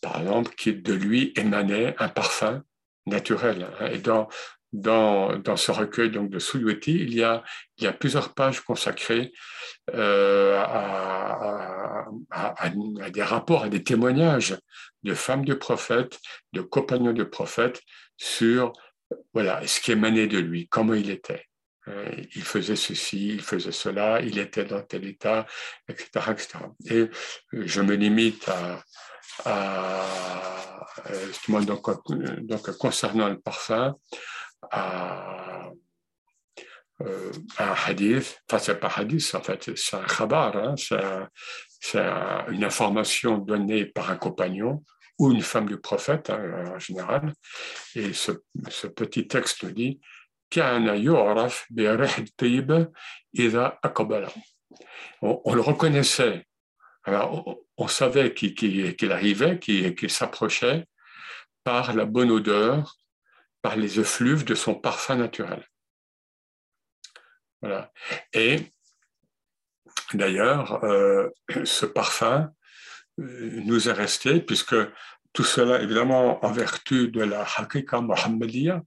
par 0.00 0.20
exemple, 0.20 0.54
qu'il 0.54 0.82
de 0.82 0.94
lui 0.94 1.32
émanait 1.36 1.94
un 1.98 2.08
parfum 2.08 2.62
naturel. 3.06 3.68
Hein. 3.80 3.86
et 3.88 3.98
dans, 3.98 4.28
dans, 4.72 5.56
ce 5.56 5.72
recueil 5.72 6.10
donc, 6.10 6.30
de 6.30 6.38
Suyuti, 6.38 6.94
il 6.94 7.14
y 7.14 7.24
a, 7.24 7.42
plusieurs 7.98 8.34
pages 8.34 8.60
consacrées 8.60 9.32
à, 9.92 10.62
à, 12.30 12.64
à, 12.64 13.10
des 13.10 13.22
rapports, 13.22 13.64
à 13.64 13.68
des 13.68 13.82
témoignages 13.82 14.56
de 15.02 15.14
femmes 15.14 15.44
de 15.44 15.54
prophètes, 15.54 16.18
de 16.52 16.60
compagnons 16.60 17.12
de 17.12 17.24
prophètes 17.24 17.80
sur 18.16 18.72
voilà, 19.32 19.66
ce 19.66 19.80
qui 19.80 19.92
émanait 19.92 20.26
de 20.26 20.38
lui, 20.38 20.68
comment 20.68 20.94
il 20.94 21.10
était. 21.10 21.46
Euh, 21.88 22.10
il 22.34 22.42
faisait 22.42 22.76
ceci, 22.76 23.28
il 23.28 23.42
faisait 23.42 23.72
cela, 23.72 24.20
il 24.20 24.38
était 24.38 24.64
dans 24.64 24.82
tel 24.82 25.04
état, 25.06 25.46
etc. 25.88 26.08
etc. 26.30 26.48
Et 26.86 26.94
euh, 26.94 27.10
je 27.52 27.80
me 27.80 27.94
limite 27.94 28.48
à, 28.48 28.82
euh, 31.10 31.26
justement, 31.26 31.60
donc, 31.62 31.86
donc, 32.42 32.70
concernant 32.76 33.28
le 33.28 33.40
parfum, 33.40 33.96
à, 34.70 35.70
un 37.58 37.74
hadith, 37.86 38.42
enfin 38.46 38.58
c'est 38.58 38.78
pas 38.78 38.92
hadith 38.94 39.34
en 39.34 39.40
fait, 39.40 39.74
c'est 39.74 39.96
un 39.96 40.04
khabar, 40.04 40.54
hein, 40.54 40.74
c'est 40.76 41.98
une 42.50 42.62
information 42.62 43.38
donnée 43.38 43.86
par 43.86 44.10
un 44.10 44.16
compagnon 44.16 44.84
ou 45.18 45.32
une 45.32 45.40
femme 45.40 45.66
du 45.66 45.78
prophète 45.78 46.28
hein, 46.28 46.74
en 46.74 46.78
général. 46.78 47.32
Et 47.94 48.12
ce, 48.12 48.32
ce 48.68 48.86
petit 48.86 49.26
texte 49.26 49.64
dit 49.64 49.98
on, 55.22 55.54
le 55.54 55.60
reconnaissait. 55.60 56.46
on, 57.06 57.88
savait 57.88 58.34
qu'il 58.34 59.12
arrivait, 59.12 59.58
qu'il 59.58 60.10
s'approchait 60.10 60.86
par 61.62 61.94
la 61.94 62.04
bonne 62.04 62.30
odeur, 62.30 62.96
par 63.62 63.76
les 63.76 64.00
effluves 64.00 64.44
de 64.44 64.54
son 64.54 64.74
parfum 64.74 65.16
naturel. 65.16 65.64
Voilà. 67.60 67.92
Et 68.32 68.70
D'ailleurs, 70.14 70.80
ce 71.64 71.86
parfum 71.86 72.50
nous 73.18 73.88
est 73.88 73.92
resté 73.92 74.40
puisque 74.40 74.76
tout 75.32 75.44
cela, 75.44 75.80
évidemment, 75.80 76.44
en 76.44 76.50
vertu 76.50 77.08
de 77.08 77.22
la 77.22 77.42
hakika 77.42 78.00
mohammedia, 78.00 78.82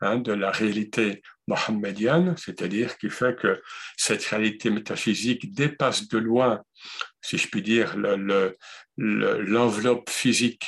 hein, 0.00 0.18
de 0.18 0.32
la 0.32 0.52
réalité 0.52 1.22
mohammedienne, 1.48 2.36
c'est-à-dire 2.36 2.96
qui 2.98 3.10
fait 3.10 3.34
que 3.36 3.60
cette 3.96 4.24
réalité 4.26 4.70
métaphysique 4.70 5.52
dépasse 5.52 6.06
de 6.06 6.18
loin, 6.18 6.62
si 7.20 7.36
je 7.36 7.48
puis 7.48 7.62
dire, 7.62 7.96
l'enveloppe 8.96 10.08
physique 10.08 10.64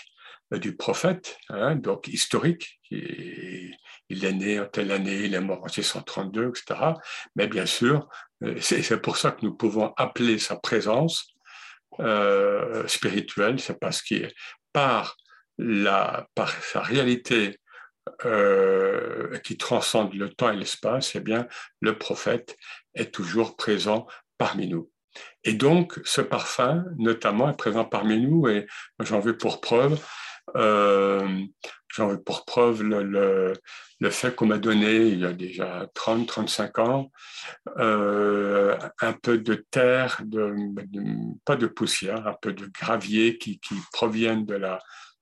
du 0.52 0.76
prophète, 0.76 1.38
hein, 1.48 1.76
donc 1.76 2.08
historique. 2.08 2.80
Il 2.90 4.24
est 4.24 4.32
né 4.32 4.58
en 4.58 4.66
telle 4.66 4.90
année, 4.90 5.24
il 5.24 5.34
est 5.34 5.40
mort 5.40 5.62
en 5.64 5.68
632, 5.68 6.48
etc. 6.48 6.94
Mais 7.36 7.46
bien 7.46 7.66
sûr, 7.66 8.08
euh, 8.42 8.56
c'est 8.60 9.00
pour 9.00 9.16
ça 9.16 9.30
que 9.30 9.44
nous 9.44 9.54
pouvons 9.54 9.92
appeler 9.96 10.38
sa 10.38 10.56
présence 10.56 11.28
euh, 12.00 12.86
spirituelle, 12.88 13.60
c'est 13.60 13.78
parce 13.78 14.02
qu'il 14.02 14.30
par, 14.72 15.16
la, 15.58 16.26
par 16.34 16.50
sa 16.62 16.80
réalité 16.80 17.60
euh, 18.24 19.38
qui 19.40 19.56
transcende 19.56 20.14
le 20.14 20.30
temps 20.30 20.50
et 20.50 20.56
l'espace, 20.56 21.14
eh 21.14 21.20
bien, 21.20 21.46
le 21.80 21.98
prophète 21.98 22.56
est 22.94 23.12
toujours 23.12 23.56
présent 23.56 24.06
parmi 24.38 24.68
nous. 24.68 24.90
Et 25.44 25.52
donc, 25.52 25.98
ce 26.04 26.20
parfum, 26.20 26.84
notamment, 26.96 27.50
est 27.50 27.56
présent 27.56 27.84
parmi 27.84 28.18
nous, 28.18 28.48
et 28.48 28.66
j'en 29.00 29.20
veux 29.20 29.36
pour 29.36 29.60
preuve, 29.60 29.92
euh, 29.92 30.29
j'en 30.54 32.08
veux 32.08 32.22
pour 32.22 32.44
preuve 32.44 32.82
le, 32.82 33.52
le, 34.00 34.10
fait 34.10 34.34
qu'on 34.34 34.46
m'a 34.46 34.58
donné, 34.58 35.08
il 35.08 35.20
y 35.20 35.26
a 35.26 35.32
déjà 35.32 35.88
30, 35.94 36.26
35 36.26 36.78
ans, 36.78 37.10
euh, 37.78 38.76
un 39.00 39.12
peu 39.12 39.38
de 39.38 39.54
terre, 39.70 40.20
de, 40.24 40.54
pas 41.44 41.56
de 41.56 41.66
poussière, 41.66 42.26
un 42.26 42.36
peu 42.40 42.52
de 42.52 42.66
gravier 42.66 43.38
qui, 43.38 43.58
qui 43.60 43.74
proviennent 43.92 44.46
de 44.46 44.54
la 44.54 44.78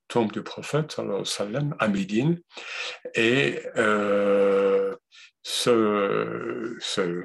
tombe 0.09 0.33
du 0.33 0.43
prophète, 0.43 0.97
sallam, 1.25 1.75
à 1.79 1.89
Médine. 1.89 2.41
Et 3.15 3.61
euh, 3.77 4.95
ce, 5.43 6.77
ce, 6.81 7.25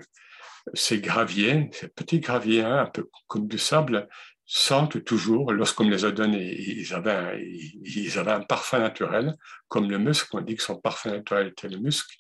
ces 0.74 1.00
graviers, 1.00 1.70
ces 1.74 1.88
petits 1.88 2.20
graviers, 2.20 2.62
hein, 2.62 2.80
un 2.80 2.86
peu 2.86 3.10
comme 3.28 3.48
du 3.48 3.58
sable, 3.58 4.08
sentent 4.46 5.04
toujours, 5.04 5.54
lorsqu'on 5.54 5.88
les 5.88 6.06
a 6.06 6.12
donnés, 6.12 6.54
ils 6.60 6.94
avaient, 6.94 7.12
un, 7.12 7.34
ils 7.38 8.20
avaient 8.20 8.32
un 8.32 8.42
parfum 8.42 8.80
naturel, 8.80 9.36
comme 9.68 9.90
le 9.90 9.98
musc, 9.98 10.34
on 10.34 10.42
dit 10.42 10.56
que 10.56 10.64
son 10.64 10.80
parfum 10.80 11.12
naturel 11.12 11.48
était 11.48 11.70
le 11.70 11.78
musc. 11.78 12.20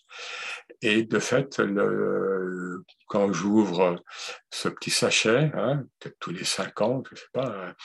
Et 0.81 1.03
de 1.03 1.19
fait, 1.19 1.61
quand 3.07 3.33
j'ouvre 3.33 4.01
ce 4.49 4.69
petit 4.69 4.89
sachet, 4.89 5.51
hein, 5.53 5.83
peut-être 5.99 6.17
tous 6.19 6.31
les 6.31 6.45
cinq 6.45 6.81
ans, 6.81 7.03
je 7.07 7.13
ne 7.13 7.19
sais 7.19 7.25
pas, 7.33 7.75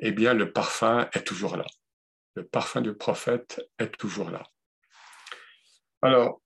eh 0.00 0.12
bien, 0.12 0.34
le 0.34 0.52
parfum 0.52 1.08
est 1.12 1.26
toujours 1.26 1.56
là. 1.56 1.66
Le 2.34 2.44
parfum 2.44 2.82
du 2.82 2.94
prophète 2.94 3.62
est 3.78 3.96
toujours 3.96 4.30
là. 4.30 4.42
Alors, 6.02 6.42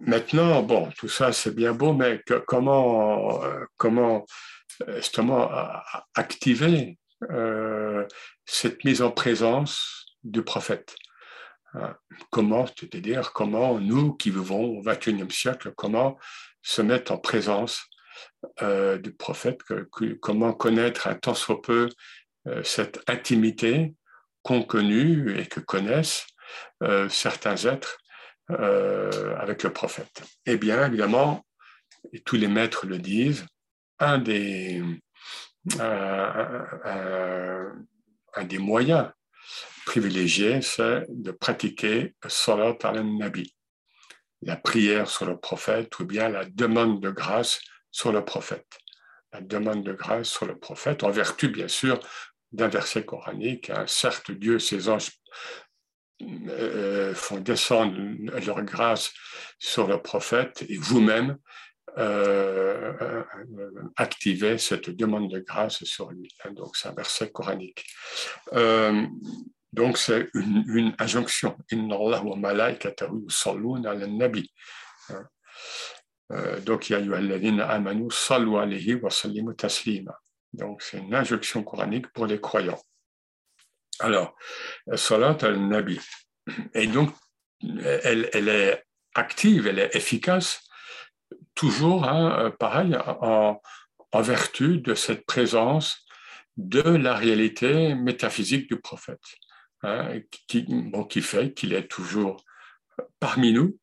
maintenant, 0.00 0.62
bon, 0.62 0.90
tout 0.96 1.08
ça 1.08 1.32
c'est 1.32 1.54
bien 1.54 1.74
beau, 1.74 1.92
mais 1.92 2.22
comment, 2.46 3.40
comment 3.76 4.24
justement 4.86 5.50
activer 6.14 6.98
euh, 7.30 8.06
cette 8.46 8.84
mise 8.84 9.02
en 9.02 9.10
présence 9.10 10.06
du 10.22 10.42
prophète. 10.42 10.94
Hein, 11.74 11.96
comment, 12.30 12.66
c'est-à-dire 12.66 13.32
comment 13.32 13.80
nous 13.80 14.14
qui 14.14 14.30
vivons 14.30 14.78
au 14.78 14.82
XXIe 14.82 15.30
siècle, 15.30 15.72
comment 15.76 16.16
se 16.62 16.80
mettre 16.80 17.12
en 17.12 17.18
présence 17.18 17.82
euh, 18.62 18.98
du 18.98 19.12
prophète, 19.12 19.60
comment 20.20 20.52
connaître 20.52 21.08
un 21.08 21.14
tant 21.14 21.34
soit 21.34 21.60
peu 21.60 21.88
euh, 22.46 22.62
cette 22.62 23.00
intimité 23.08 23.94
qu'ont 24.42 24.62
connue 24.62 25.38
et 25.38 25.46
que 25.46 25.60
connaissent 25.60 26.26
certains 27.10 27.56
êtres 27.66 27.98
avec 28.48 29.62
le 29.62 29.70
prophète. 29.70 30.22
Eh 30.46 30.56
bien, 30.56 30.86
évidemment, 30.86 31.44
tous 32.24 32.36
les 32.36 32.48
maîtres 32.48 32.86
le 32.86 32.98
disent, 32.98 33.44
un 33.98 34.18
des, 34.18 34.82
un 35.80 36.64
des 38.44 38.58
moyens 38.58 39.10
privilégiés, 39.86 40.60
c'est 40.62 41.06
de 41.08 41.30
pratiquer 41.30 42.14
salat 42.28 42.76
al-nabi, 42.82 43.54
la 44.42 44.56
prière 44.56 45.08
sur 45.08 45.26
le 45.26 45.38
prophète 45.38 45.98
ou 45.98 46.04
bien 46.04 46.28
la 46.28 46.44
demande 46.44 47.00
de 47.00 47.10
grâce 47.10 47.60
sur 47.90 48.12
le 48.12 48.24
prophète. 48.24 48.78
La 49.32 49.40
demande 49.40 49.84
de 49.84 49.92
grâce 49.92 50.28
sur 50.28 50.46
le 50.46 50.58
prophète, 50.58 51.04
en 51.04 51.10
vertu 51.10 51.48
bien 51.48 51.68
sûr 51.68 52.00
d'un 52.52 52.68
verset 52.68 53.04
coranique, 53.04 53.70
hein, 53.70 53.84
certes 53.86 54.30
Dieu, 54.30 54.58
ses 54.58 54.88
anges 54.88 55.10
euh, 56.22 57.14
font 57.14 57.38
descendre 57.38 57.96
leur 58.46 58.62
grâce 58.62 59.12
sur 59.58 59.86
le 59.86 60.02
prophète 60.02 60.64
et 60.68 60.76
vous-même, 60.76 61.38
euh, 61.98 62.92
euh, 63.00 63.70
activer 63.96 64.56
cette 64.58 64.90
demande 64.90 65.30
de 65.32 65.40
grâce 65.40 65.82
sur 65.82 66.10
lui. 66.12 66.32
Hein, 66.44 66.52
donc, 66.52 66.76
c'est 66.76 66.88
un 66.88 66.94
verset 66.94 67.30
coranique. 67.30 67.84
Euh, 68.52 69.04
donc, 69.72 69.98
c'est 69.98 70.28
une, 70.34 70.94
injonction. 70.98 71.56
Hein. 71.72 71.76
donc, 76.64 76.90
amanu 76.92 78.08
wa 78.50 79.54
taslima. 79.56 80.20
Donc, 80.52 80.82
c'est 80.82 80.98
une 80.98 81.14
injonction 81.14 81.64
coranique 81.64 82.12
pour 82.12 82.26
les 82.26 82.40
croyants. 82.40 82.80
Alors, 83.98 84.36
salat 84.94 85.36
al-nabi. 85.42 86.00
Et 86.74 86.86
donc, 86.86 87.12
elle 87.62 88.48
est 88.48 88.84
active, 89.14 89.66
elle 89.66 89.80
est 89.80 89.96
efficace 89.96 90.67
toujours, 91.58 92.04
hein, 92.04 92.38
euh, 92.38 92.50
pareil, 92.50 92.96
en, 93.20 93.60
vertu 94.14 94.78
de 94.78 94.94
cette 94.94 95.26
présence 95.26 96.06
de 96.56 96.80
la 96.80 97.14
réalité 97.14 97.94
métaphysique 97.94 98.68
du 98.68 98.80
prophète, 98.80 99.24
hein, 99.82 100.20
qui, 100.46 100.66
qui 101.08 101.20
fait 101.20 101.52
qu'il 101.52 101.72
est 101.74 101.88
toujours 101.88 102.44
parmi 103.18 103.52
nous. 103.52 103.76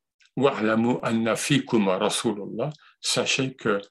Sachez 3.02 3.56
que 3.56 3.82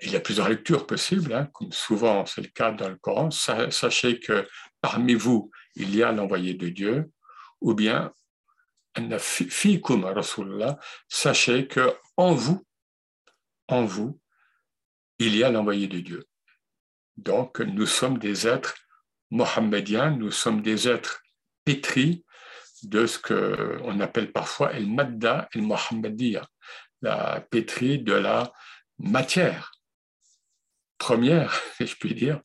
il 0.00 0.10
y 0.10 0.16
a 0.16 0.20
plusieurs 0.20 0.48
lectures 0.48 0.86
possibles, 0.86 1.34
hein, 1.34 1.48
comme 1.52 1.72
souvent 1.72 2.24
c'est 2.24 2.40
le 2.40 2.48
cas 2.48 2.72
dans 2.72 2.88
le 2.88 2.96
Coran. 2.96 3.30
Sachez 3.30 4.18
que 4.18 4.48
parmi 4.80 5.14
vous, 5.14 5.50
il 5.76 5.94
y 5.94 6.02
a 6.02 6.10
l'envoyé 6.10 6.54
de 6.54 6.70
Dieu, 6.70 7.10
ou 7.60 7.74
bien 7.74 8.12
sachez 11.08 11.66
que 11.66 11.94
en 12.16 12.32
vous, 12.32 12.64
en 13.68 13.84
vous, 13.84 14.20
il 15.18 15.36
y 15.36 15.44
a 15.44 15.50
l'envoyé 15.50 15.86
de 15.86 16.00
Dieu. 16.00 16.24
Donc, 17.16 17.60
nous 17.60 17.86
sommes 17.86 18.18
des 18.18 18.46
êtres 18.46 18.74
mohammediens, 19.30 20.10
nous 20.10 20.30
sommes 20.30 20.62
des 20.62 20.88
êtres 20.88 21.22
pétris 21.64 22.24
de 22.82 23.06
ce 23.06 23.18
qu'on 23.18 24.00
appelle 24.00 24.32
parfois 24.32 24.72
el 24.72 24.88
madda 24.88 25.48
el 25.54 25.62
mohammedia, 25.62 26.46
la 27.02 27.40
pétrie 27.40 28.00
de 28.00 28.14
la 28.14 28.52
matière 28.98 29.72
première, 30.98 31.60
si 31.76 31.86
je 31.86 31.96
puis 31.96 32.14
dire, 32.14 32.40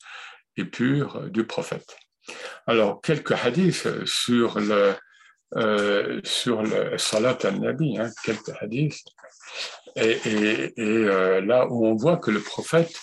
et 0.56 0.64
pure 0.64 1.30
du 1.30 1.46
prophète. 1.46 1.96
Alors, 2.66 3.00
quelques 3.00 3.32
hadiths 3.32 4.04
sur 4.04 4.60
le, 4.60 4.94
euh, 5.56 6.20
sur 6.24 6.62
le 6.62 6.98
salat 6.98 7.38
al-nabi, 7.42 7.98
hein, 7.98 8.10
quelques 8.24 8.52
hadiths. 8.60 9.02
Et, 9.96 10.72
euh, 10.78 11.40
là 11.40 11.66
où 11.68 11.86
on 11.86 11.94
voit 11.94 12.16
que 12.16 12.30
le 12.30 12.40
prophète, 12.40 13.00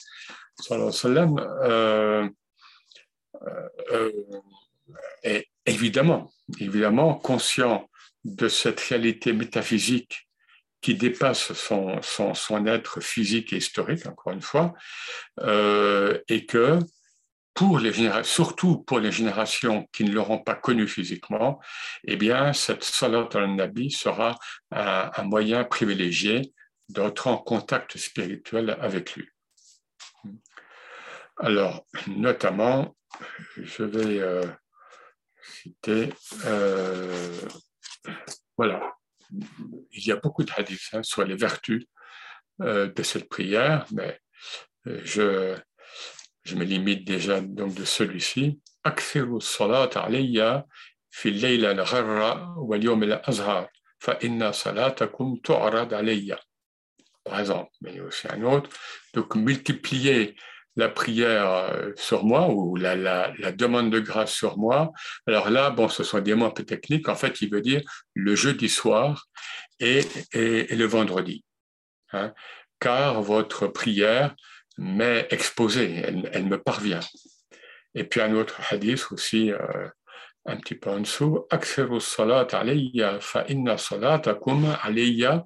sallam, 0.59 1.37
euh, 1.63 2.27
euh, 3.91 4.11
est 5.23 5.47
évidemment, 5.65 6.31
évidemment 6.59 7.15
conscient 7.15 7.89
de 8.23 8.47
cette 8.47 8.79
réalité 8.79 9.33
métaphysique 9.33 10.27
qui 10.81 10.95
dépasse 10.95 11.53
son, 11.53 12.01
son, 12.01 12.33
son 12.33 12.65
être 12.67 13.01
physique 13.01 13.51
et 13.53 13.57
historique, 13.57 14.05
encore 14.05 14.33
une 14.33 14.41
fois, 14.41 14.73
et 15.41 16.45
que 16.45 16.79
pour 17.57 17.79
les 17.79 17.91
surtout 18.23 18.83
pour 18.83 18.99
les 18.99 19.11
générations 19.11 19.87
qui 19.91 20.03
ne 20.03 20.11
l'auront 20.11 20.37
pas 20.37 20.53
connu 20.53 20.87
physiquement, 20.87 21.59
eh 22.03 22.15
bien, 22.15 22.53
cette 22.53 22.83
salat 22.83 23.27
al-nabi 23.33 23.89
sera 23.89 24.37
un, 24.69 25.23
moyen 25.23 25.63
privilégié 25.63 26.53
d'entrer 26.88 27.30
en 27.30 27.38
contact 27.38 27.96
spirituel 27.96 28.76
avec 28.80 29.14
lui. 29.14 29.28
Alors, 31.38 31.86
notamment, 32.06 32.96
je 33.56 33.82
vais 33.82 34.20
euh, 34.20 34.46
citer, 35.42 36.12
euh, 36.46 37.38
voilà, 38.56 38.94
il 39.30 40.06
y 40.06 40.12
a 40.12 40.16
beaucoup 40.16 40.44
de 40.44 40.52
hadiths 40.54 40.90
hein, 40.92 41.02
sur 41.02 41.24
les 41.24 41.36
vertus 41.36 41.86
euh, 42.60 42.88
de 42.88 43.02
cette 43.02 43.28
prière, 43.28 43.86
mais 43.92 44.20
je, 44.84 45.56
je 46.44 46.56
me 46.56 46.64
limite 46.64 47.06
déjà 47.06 47.40
donc 47.40 47.74
de 47.74 47.84
celui-ci. 47.84 48.60
أكثروا 48.86 49.36
الصلاة 49.36 49.90
علي 49.96 50.64
في 51.10 51.28
الليلة 51.28 51.70
الغرة 51.70 52.58
واليوم 52.58 53.02
الأزهر 53.02 53.68
فإن 53.98 54.52
صلاتكم 54.52 55.36
تعرض 55.44 55.94
علي. 55.94 56.36
par 57.27 57.39
exemple, 57.39 57.71
mais 57.81 57.99
aussi 57.99 58.27
un 58.29 58.43
autre. 58.43 58.69
Donc 59.13 59.35
multiplier 59.35 60.35
la 60.77 60.89
prière 60.89 61.49
euh, 61.49 61.91
sur 61.95 62.23
moi 62.23 62.49
ou 62.49 62.75
la, 62.75 63.33
demande 63.51 63.91
de 63.91 63.99
grâce 63.99 64.31
sur 64.31 64.57
moi. 64.57 64.91
Alors 65.27 65.49
là, 65.49 65.71
bon, 65.71 65.89
ce 65.89 66.03
sont 66.03 66.19
des 66.19 66.35
mots 66.35 66.45
un 66.45 66.51
peu 66.51 66.63
techniques. 66.63 67.09
En 67.09 67.15
fait, 67.15 67.41
il 67.41 67.49
veut 67.49 67.61
dire 67.61 67.81
le 68.13 68.35
jeudi 68.35 68.69
soir 68.69 69.27
et, 69.79 70.03
le 70.33 70.85
vendredi. 70.85 71.43
Hein. 72.13 72.33
Car 72.79 73.21
votre 73.23 73.67
prière 73.67 74.35
m'est 74.77 75.27
exposée, 75.31 76.03
elle, 76.31 76.45
me 76.45 76.61
parvient. 76.61 76.99
Et 77.95 78.03
puis 78.03 78.21
un 78.21 78.35
autre 78.35 78.61
hadith 78.69 79.11
aussi, 79.11 79.51
euh, 79.51 79.87
un 80.45 80.57
petit 80.57 80.75
peu 80.75 80.91
en 80.91 80.99
dessous, 80.99 81.45
«Akseru 81.49 81.99
salat 81.99 82.47
alayya 82.51 83.19
fa 83.19 83.45
inna 83.49 83.79
salatakum 83.79 84.77
alayya» 84.83 85.43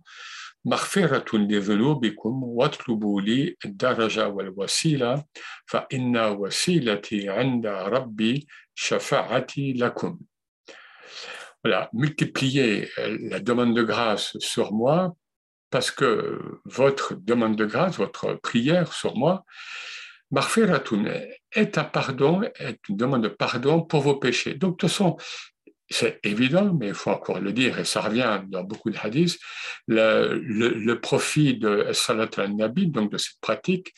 مغفرة 0.64 1.36
لذنوبكم 1.36 2.42
واطلبوا 2.42 3.20
لي 3.20 3.56
الدرجة 3.64 4.28
والوسيلة 4.28 5.24
فإن 5.66 6.16
وسيلتي 6.16 7.28
عند 7.28 7.66
ربي 7.66 8.46
شفاعتي 8.74 9.72
لكم. 9.72 10.18
Voilà, 11.64 11.90
multipliez 11.92 12.88
la 12.96 13.40
demande 13.40 13.74
de 13.74 13.82
grâce 13.82 14.38
sur 14.38 14.72
moi 14.72 15.16
parce 15.70 15.90
que 15.90 16.38
votre 16.64 17.14
demande 17.14 17.56
de 17.56 17.64
grâce, 17.64 17.96
votre 17.96 18.34
prière 18.34 18.92
sur 18.92 19.16
moi, 19.16 19.44
Marfiratun 20.30 21.04
est 21.52 21.78
un 21.78 21.84
pardon, 21.84 22.42
est 22.58 22.80
une 22.88 22.96
demande 22.96 23.24
de 23.24 23.28
pardon 23.28 23.82
pour 23.82 24.00
vos 24.00 24.16
péchés. 24.16 24.54
Donc, 24.54 24.72
de 24.72 24.76
toute 24.76 24.90
façon, 24.90 25.16
c'est 25.91 26.19
évident, 26.23 26.73
mais 26.73 26.89
il 26.89 26.93
faut 26.93 27.11
encore 27.11 27.39
le 27.39 27.51
dire, 27.53 27.79
et 27.79 27.85
ça 27.85 28.01
revient 28.01 28.41
dans 28.47 28.63
beaucoup 28.63 28.89
de 28.89 28.97
hadiths, 28.97 29.39
le, 29.87 30.93
profit 30.95 31.57
de 31.57 31.87
Salat 31.93 32.29
al-Nabi, 32.37 32.87
donc 32.87 33.11
de 33.11 33.17
cette 33.17 33.39
pratique, 33.41 33.93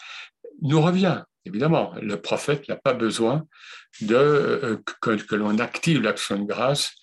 nous 0.62 0.82
revient. 0.82 1.24
Évidemment, 1.46 1.94
le 2.02 2.20
prophète 2.22 2.68
n'a 2.70 2.78
pas 2.78 2.94
besoin 2.94 3.46
de, 4.02 4.16
euh, 4.16 4.78
que 5.02 5.36
l'on 5.36 5.60
active 5.60 6.02
l'action 6.02 6.40
de 6.40 6.46
grâce 6.46 6.94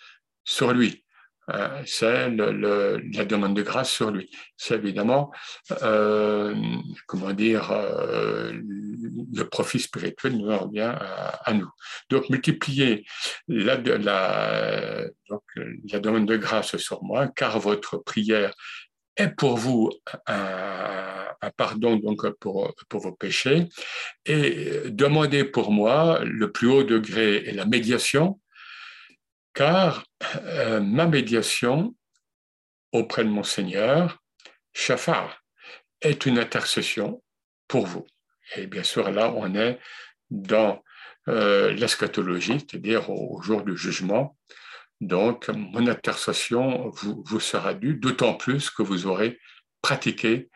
sur 0.45 0.73
lui. 0.73 1.05
Euh, 1.55 1.83
c'est 1.87 2.29
la 2.31 3.25
demande 3.25 3.55
de 3.55 3.63
grâce 3.63 3.91
sur 3.91 4.11
lui. 4.11 4.29
C'est 4.57 4.75
évidemment, 4.75 5.31
euh, 5.83 6.55
comment 7.07 7.33
dire, 7.33 7.71
euh, 7.71 8.53
le 9.33 9.45
profit 9.45 9.79
spirituel 9.81 10.37
nous 10.37 10.47
revient 10.47 10.95
à, 10.99 11.53
nous. 11.53 11.71
Donc, 12.11 12.29
multiplier 12.31 13.05
la, 13.49 13.77
demande 13.77 15.13
de 16.27 16.37
grâce 16.37 16.77
sur 16.77 17.03
moi, 17.03 17.29
car 17.29 17.59
votre 17.59 17.99
prière 17.99 18.53
est 19.17 19.29
pour 19.29 19.57
vous 19.57 19.91
un, 20.27 21.27
pardon 21.57 21.97
donc 21.97 22.29
pour 22.39 22.75
vos 22.91 23.13
péchés 23.13 23.67
et 24.27 24.91
demandez 24.91 25.45
pour 25.45 25.73
moi 25.73 26.21
le 26.23 26.53
plus 26.53 26.69
haut 26.69 26.85
degré 26.85 27.37
et 27.47 27.53
la 27.53 27.65
médiation 27.65 28.39
car 29.55 30.05
euh, 30.37 30.81
ma 30.81 31.07
médiation 31.07 31.95
auprès 32.93 33.25
de 33.25 33.29
mon 33.29 33.43
Seigneur, 33.43 34.19
Shafar, 34.73 35.43
est 36.01 36.27
une 36.27 36.39
intercession 36.39 37.23
pour 37.69 37.87
vous. 37.87 38.07
Et 38.57 38.67
bien 38.67 38.83
sûr, 38.83 39.11
là, 39.11 39.33
on 39.37 39.55
est 39.55 39.79
dans 40.31 40.83
euh, 41.29 41.73
l'eschatologie, 41.73 42.59
c'est-à-dire 42.61 43.11
au, 43.11 43.41
jour 43.43 43.63
du 43.63 43.77
jugement. 43.77 44.37
Donc, 45.01 45.49
mon 45.49 45.87
intercession 45.87 46.91
vous, 46.91 47.41
sera 47.41 47.75
due, 47.75 47.95
d'autant 47.95 48.35
plus 48.35 48.71
que 48.71 48.83
vous 48.83 49.07
aurez 49.07 49.39
pratiqué 49.83 50.51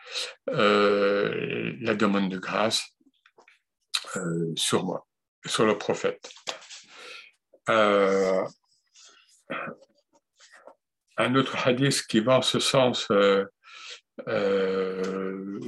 euh, 0.51 1.73
la 1.81 1.95
demande 1.95 2.31
de 2.31 2.39
grâce 2.39 2.85
euh, 4.17 4.53
sur 4.55 4.85
moi, 4.85 5.07
sur 5.47 5.65
le 5.65 5.79
prophète. 5.79 6.31
Un 11.17 11.35
autre 11.35 11.57
hadith 11.67 12.03
qui 12.09 12.21
va 12.21 12.39
en 12.39 12.43
ce 12.43 12.59
sens 12.59 13.07
euh, 13.11 13.45
euh, 14.29 15.61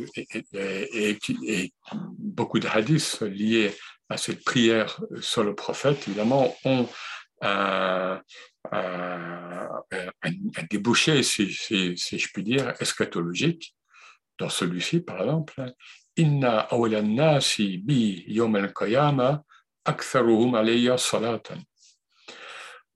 et, 0.55 1.73
beaucoup 2.19 2.59
de 2.59 2.69
hadiths 2.69 3.21
liés 3.23 3.73
à 4.09 4.17
cette 4.17 4.45
prière 4.45 5.01
sur 5.21 5.43
le 5.43 5.55
prophète, 5.55 6.07
évidemment, 6.07 6.55
ont 6.65 6.89
un, 7.43 8.21
débouché, 10.71 11.23
si, 11.23 11.51
je 11.51 12.29
puis 12.33 12.43
dire, 12.43 12.75
eschatologique. 12.81 13.75
Dans 14.39 14.49
celui-ci, 14.49 15.01
par 15.01 15.23
exemple, 15.23 15.73
Inna 16.17 16.61
awlan 16.71 17.15
nasi 17.15 17.79
bi 17.79 18.25
yom 18.29 18.55
al-qiyama 18.57 19.43
aktharuhum 19.85 20.55
alayya 20.55 20.99
salatan 20.99 21.61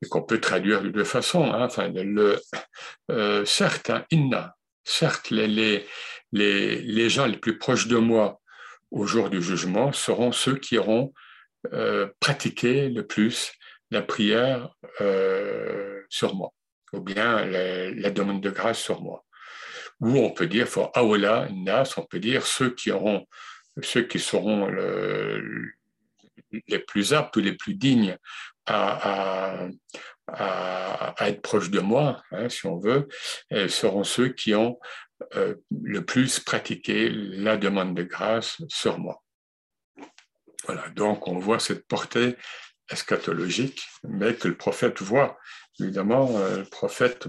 qu'on 0.09 0.23
peut 0.23 0.41
traduire 0.41 0.83
de 0.83 0.89
deux 0.89 1.05
façons. 1.05 1.53
Hein. 1.53 1.65
Enfin, 1.65 1.89
le, 1.89 2.41
euh, 3.11 3.45
certes, 3.45 3.91
hein, 3.91 4.05
inna, 4.11 4.57
certes, 4.85 5.31
les, 5.31 5.47
les, 5.47 5.87
les, 6.33 7.11
gens 7.11 7.27
les 7.27 7.37
plus 7.37 7.59
proches 7.59 7.87
de 7.87 7.97
moi 7.97 8.41
au 8.91 9.07
jour 9.07 9.31
du 9.31 9.43
jugement 9.43 9.93
seront 9.93 10.33
ceux 10.33 10.57
qui 10.57 10.79
auront 10.79 11.13
euh, 11.73 12.09
pratiqué 12.21 12.89
le 12.89 13.07
plus 13.07 13.53
la 13.91 14.03
prière 14.03 14.71
euh, 15.01 16.01
sur 16.09 16.35
moi, 16.35 16.53
ou 16.93 17.01
bien 17.01 17.45
la, 17.45 18.11
demande 18.11 18.41
de 18.41 18.51
grâce 18.51 18.81
sur 18.81 19.03
moi. 19.03 19.25
Ou 20.01 20.17
on 20.17 20.31
peut 20.31 20.47
dire, 20.47 20.67
for 20.67 20.91
awala, 20.95 21.49
nas, 21.53 21.93
on 21.99 22.03
peut 22.03 22.21
dire 22.21 22.47
ceux 22.47 22.71
qui 22.71 22.91
auront, 22.91 23.27
ceux 23.83 24.03
qui 24.03 24.19
seront 24.19 24.67
le, 24.67 25.73
les 26.69 26.79
plus 26.79 27.13
aptes 27.13 27.37
ou 27.37 27.41
les 27.41 27.53
plus 27.53 27.75
dignes 27.75 28.17
à, 28.67 29.67
proches 31.33 31.71
de 31.71 31.81
moi, 31.81 32.23
hein, 32.33 32.49
si 32.49 32.67
on 32.67 32.79
veut, 32.79 33.09
seront 33.69 34.05
ceux 34.05 34.29
qui 34.29 34.55
ont 34.55 34.79
euh, 35.37 35.55
le 35.71 36.05
plus 36.05 36.41
pratiqué 36.41 37.11
la 37.11 37.57
demande 37.57 37.95
de 37.95 38.03
grâce 38.03 38.57
sur 38.69 38.99
moi. 38.99 39.23
Voilà, 40.65 40.89
donc 40.91 41.29
on 41.29 41.39
voit 41.39 41.59
cette 41.59 41.87
portée 41.87 42.37
eschatologique, 42.91 43.87
mais 44.03 44.35
que 44.35 44.49
le 44.49 44.57
prophète 44.57 45.01
voit. 45.03 45.39
Évidemment, 45.79 46.39
euh, 46.39 46.59
le 46.59 46.65
prophète, 46.65 47.29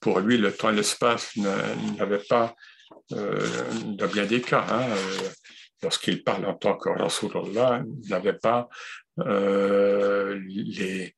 pour 0.00 0.20
lui, 0.20 0.38
le 0.38 0.52
temps 0.52 0.70
et 0.70 0.74
l'espace 0.74 1.36
n'avaient 1.36 2.24
pas, 2.28 2.54
euh, 3.12 3.46
dans 3.96 4.08
bien 4.08 4.26
des 4.26 4.40
cas, 4.40 4.66
hein, 4.68 4.88
euh, 4.90 5.28
lorsqu'il 5.82 6.22
parle 6.24 6.46
en 6.46 6.54
tant 6.54 6.76
que 6.76 6.88
Rasulullah, 6.90 7.82
n'avait 8.08 8.38
pas 8.38 8.68
euh, 8.68 8.68
les, 9.18 11.14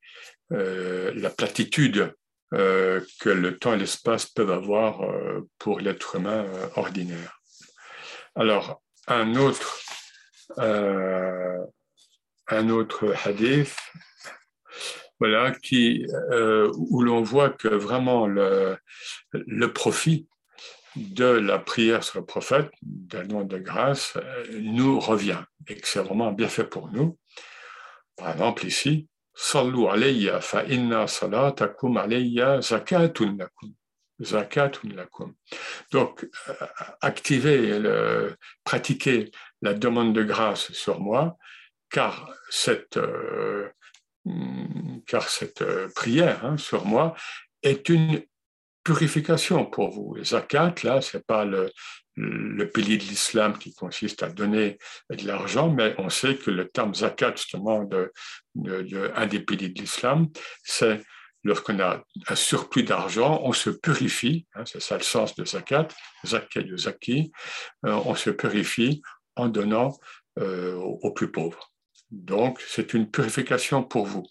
euh, 0.52 1.12
la 1.14 1.30
platitude 1.30 2.14
euh, 2.54 3.00
que 3.20 3.28
le 3.28 3.58
temps 3.58 3.74
et 3.74 3.78
l'espace 3.78 4.26
peuvent 4.26 4.52
avoir 4.52 5.02
euh, 5.02 5.48
pour 5.58 5.80
l'être 5.80 6.16
humain 6.16 6.44
euh, 6.44 6.68
ordinaire. 6.76 7.40
Alors, 8.34 8.82
un 9.08 9.34
autre, 9.34 9.80
euh, 10.58 11.58
un 12.48 12.68
autre 12.68 13.14
hadith, 13.24 13.76
voilà, 15.18 15.50
qui, 15.50 16.06
où 16.74 17.02
l'on 17.02 17.22
voit 17.22 17.48
que 17.48 17.68
vraiment 17.68 18.26
le, 18.26 18.76
le 19.32 19.72
profit 19.72 20.28
de 20.94 21.24
la 21.24 21.58
prière 21.58 22.04
sur 22.04 22.20
le 22.20 22.26
prophète, 22.26 22.70
d'un 22.82 23.24
nom 23.24 23.42
de 23.42 23.56
grâce, 23.56 24.18
nous 24.60 25.00
revient 25.00 25.42
et 25.68 25.76
que 25.76 25.88
c'est 25.88 26.00
vraiment 26.02 26.32
bien 26.32 26.48
fait 26.48 26.64
pour 26.64 26.92
nous. 26.92 27.18
Par 28.16 28.32
exemple, 28.32 28.66
ici, 28.66 29.08
Sallu 29.34 29.86
alayya 29.88 30.40
fa 30.40 30.64
inna 30.64 31.06
salatakum 31.06 31.98
alayya 31.98 32.60
zakatun 32.60 33.36
lakum. 33.36 33.74
Zakatun 34.18 34.94
lakum. 34.94 35.34
Donc, 35.92 36.26
activer, 37.02 37.78
le, 37.78 38.34
pratiquer 38.64 39.30
la 39.60 39.74
demande 39.74 40.14
de 40.14 40.22
grâce 40.22 40.72
sur 40.72 41.00
moi, 41.00 41.36
car 41.90 42.32
cette, 42.48 42.96
euh, 42.96 43.68
car 45.06 45.28
cette 45.28 45.64
prière 45.94 46.44
hein, 46.44 46.56
sur 46.56 46.86
moi 46.86 47.14
est 47.62 47.90
une 47.90 48.22
purification 48.84 49.66
pour 49.66 49.90
vous. 49.90 50.16
Zakat, 50.24 50.74
là, 50.82 51.02
c'est 51.02 51.26
pas 51.26 51.44
le, 51.44 51.70
le 52.16 52.70
pilier 52.70 52.96
de 52.96 53.04
l'islam 53.04 53.58
qui 53.58 53.74
consiste 53.74 54.22
à 54.22 54.28
donner 54.28 54.78
de 55.10 55.26
l'argent, 55.26 55.70
mais 55.70 55.94
on 55.98 56.08
sait 56.08 56.36
que 56.36 56.50
le 56.50 56.68
terme 56.68 56.94
zakat, 56.94 57.36
justement, 57.36 57.84
de, 57.84 58.12
de, 58.54 58.82
de 58.82 59.12
un 59.14 59.26
des 59.26 59.40
piliers 59.40 59.68
de 59.68 59.80
l'islam, 59.80 60.28
c'est 60.62 61.02
lorsqu'on 61.44 61.78
a 61.78 62.02
un 62.28 62.34
surplus 62.34 62.82
d'argent, 62.82 63.40
on 63.44 63.52
se 63.52 63.70
purifie, 63.70 64.46
hein, 64.54 64.64
c'est 64.64 64.82
ça 64.82 64.96
le 64.96 65.04
sens 65.04 65.36
de 65.36 65.44
zakat, 65.44 65.88
zakat 66.24 66.62
de 66.62 66.76
zaki, 66.76 67.30
euh, 67.84 67.92
on 68.04 68.14
se 68.14 68.30
purifie 68.30 69.02
en 69.36 69.48
donnant 69.48 69.96
aux 70.38 71.12
plus 71.12 71.32
pauvres. 71.32 71.72
Donc, 72.10 72.60
c'est 72.68 72.92
une 72.92 73.10
purification 73.10 73.82
pour 73.82 74.06
vous. 74.06 74.26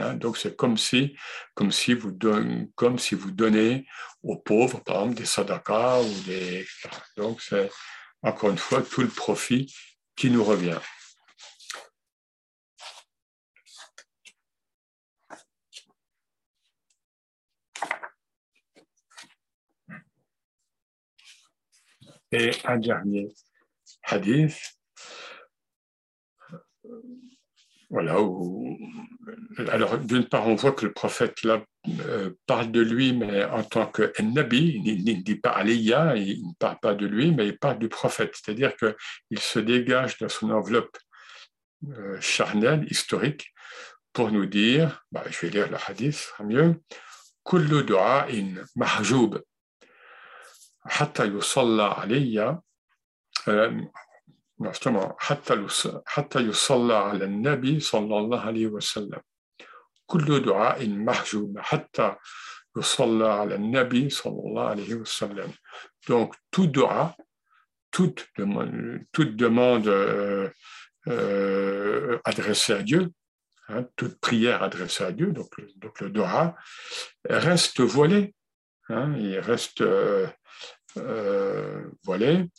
Hein. 0.00 0.14
donc, 0.14 0.36
c'est 0.36 0.56
comme 0.56 0.76
si, 0.76 1.16
comme, 1.54 1.72
si 1.72 1.94
vous 1.94 2.16
comme 2.74 2.98
si 2.98 3.14
vous 3.14 3.30
donnez 3.30 3.86
aux 4.22 4.36
pauvres, 4.36 4.80
par 4.82 5.02
exemple, 5.02 5.14
des 5.16 5.26
sadakas 5.26 6.02
ou 6.02 6.22
des. 6.26 6.66
Donc, 7.16 7.40
c'est 7.42 7.70
encore 8.22 8.50
une 8.50 8.58
fois 8.58 8.82
tout 8.82 9.02
le 9.02 9.08
profit 9.08 9.72
qui 10.16 10.30
nous 10.30 10.44
revient. 10.44 10.78
Et 22.32 22.52
un 22.64 22.78
dernier 22.78 23.34
hadith 24.04 24.80
voilà, 27.90 28.16
alors 29.72 29.98
d'une 29.98 30.24
part, 30.26 30.46
on 30.46 30.54
voit 30.54 30.70
que 30.70 30.86
le 30.86 30.92
prophète 30.92 31.42
là 31.42 31.60
euh, 31.88 32.30
parle 32.46 32.70
de 32.70 32.80
lui, 32.80 33.12
mais 33.12 33.44
en 33.44 33.64
tant 33.64 33.86
que 33.86 34.12
Nabi, 34.22 34.80
il 34.84 35.04
ne 35.04 35.22
dit 35.22 35.34
pas 35.34 35.50
Aliyah, 35.50 36.16
il 36.16 36.46
ne 36.46 36.54
parle 36.58 36.78
pas 36.80 36.94
de 36.94 37.06
lui, 37.06 37.32
mais 37.32 37.48
il 37.48 37.58
parle 37.58 37.80
du 37.80 37.88
prophète, 37.88 38.32
c'est-à-dire 38.34 38.76
qu'il 38.76 39.40
se 39.40 39.58
dégage 39.58 40.18
de 40.18 40.28
son 40.28 40.50
enveloppe 40.50 40.96
euh, 41.88 42.20
charnelle, 42.20 42.86
historique, 42.88 43.52
pour 44.12 44.30
nous 44.30 44.46
dire, 44.46 45.04
bah, 45.10 45.24
je 45.28 45.46
vais 45.46 45.50
lire 45.50 45.68
le 45.68 45.76
hadith, 45.84 46.12
ce 46.12 46.28
sera 46.28 46.44
mieux, 46.44 46.80
Kullu 47.44 47.82
du'a'in 47.82 48.54
mahjoub, 48.76 49.38
hatta 50.84 51.26
yusalla 51.26 52.06
justement, 54.59 55.15
حتى 56.05 56.39
يصلى 56.39 56.93
على 56.93 57.25
النبي 57.25 57.79
صلى 57.79 58.17
الله 58.17 58.39
عليه 58.39 58.67
وسلم 58.67 59.21
كل 60.05 60.39
دعاء 60.45 60.89
محجوب 60.89 61.59
حتى 61.59 62.15
يصلى 62.77 63.27
على 63.27 63.55
النبي 63.55 64.09
صلى 64.09 64.39
الله 64.39 64.63
عليه 64.63 64.93
وسلم 64.95 65.53
donc 66.07 66.33
tout 66.51 66.67
dua 66.67 67.15
toute 67.91 68.27
demande, 68.37 68.99
toute 69.11 69.35
demande 69.35 69.87
euh, 69.87 70.49
euh, 71.07 72.19
adressée 72.25 72.73
à 72.73 72.83
Dieu 72.83 73.11
hein, 73.69 73.85
toute 73.95 74.19
prière 74.19 74.63
adressée 74.63 75.03
à 75.03 75.11
Dieu 75.11 75.31
donc, 75.31 75.49
donc 75.77 76.01
le 76.01 76.09
dua 76.09 76.55
reste 77.29 77.81
voilé 77.81 78.35
hein, 78.89 79.15
il 79.17 79.39
reste 79.39 79.81
euh, 79.81 80.27
euh 80.97 81.83
voilé 82.03 82.49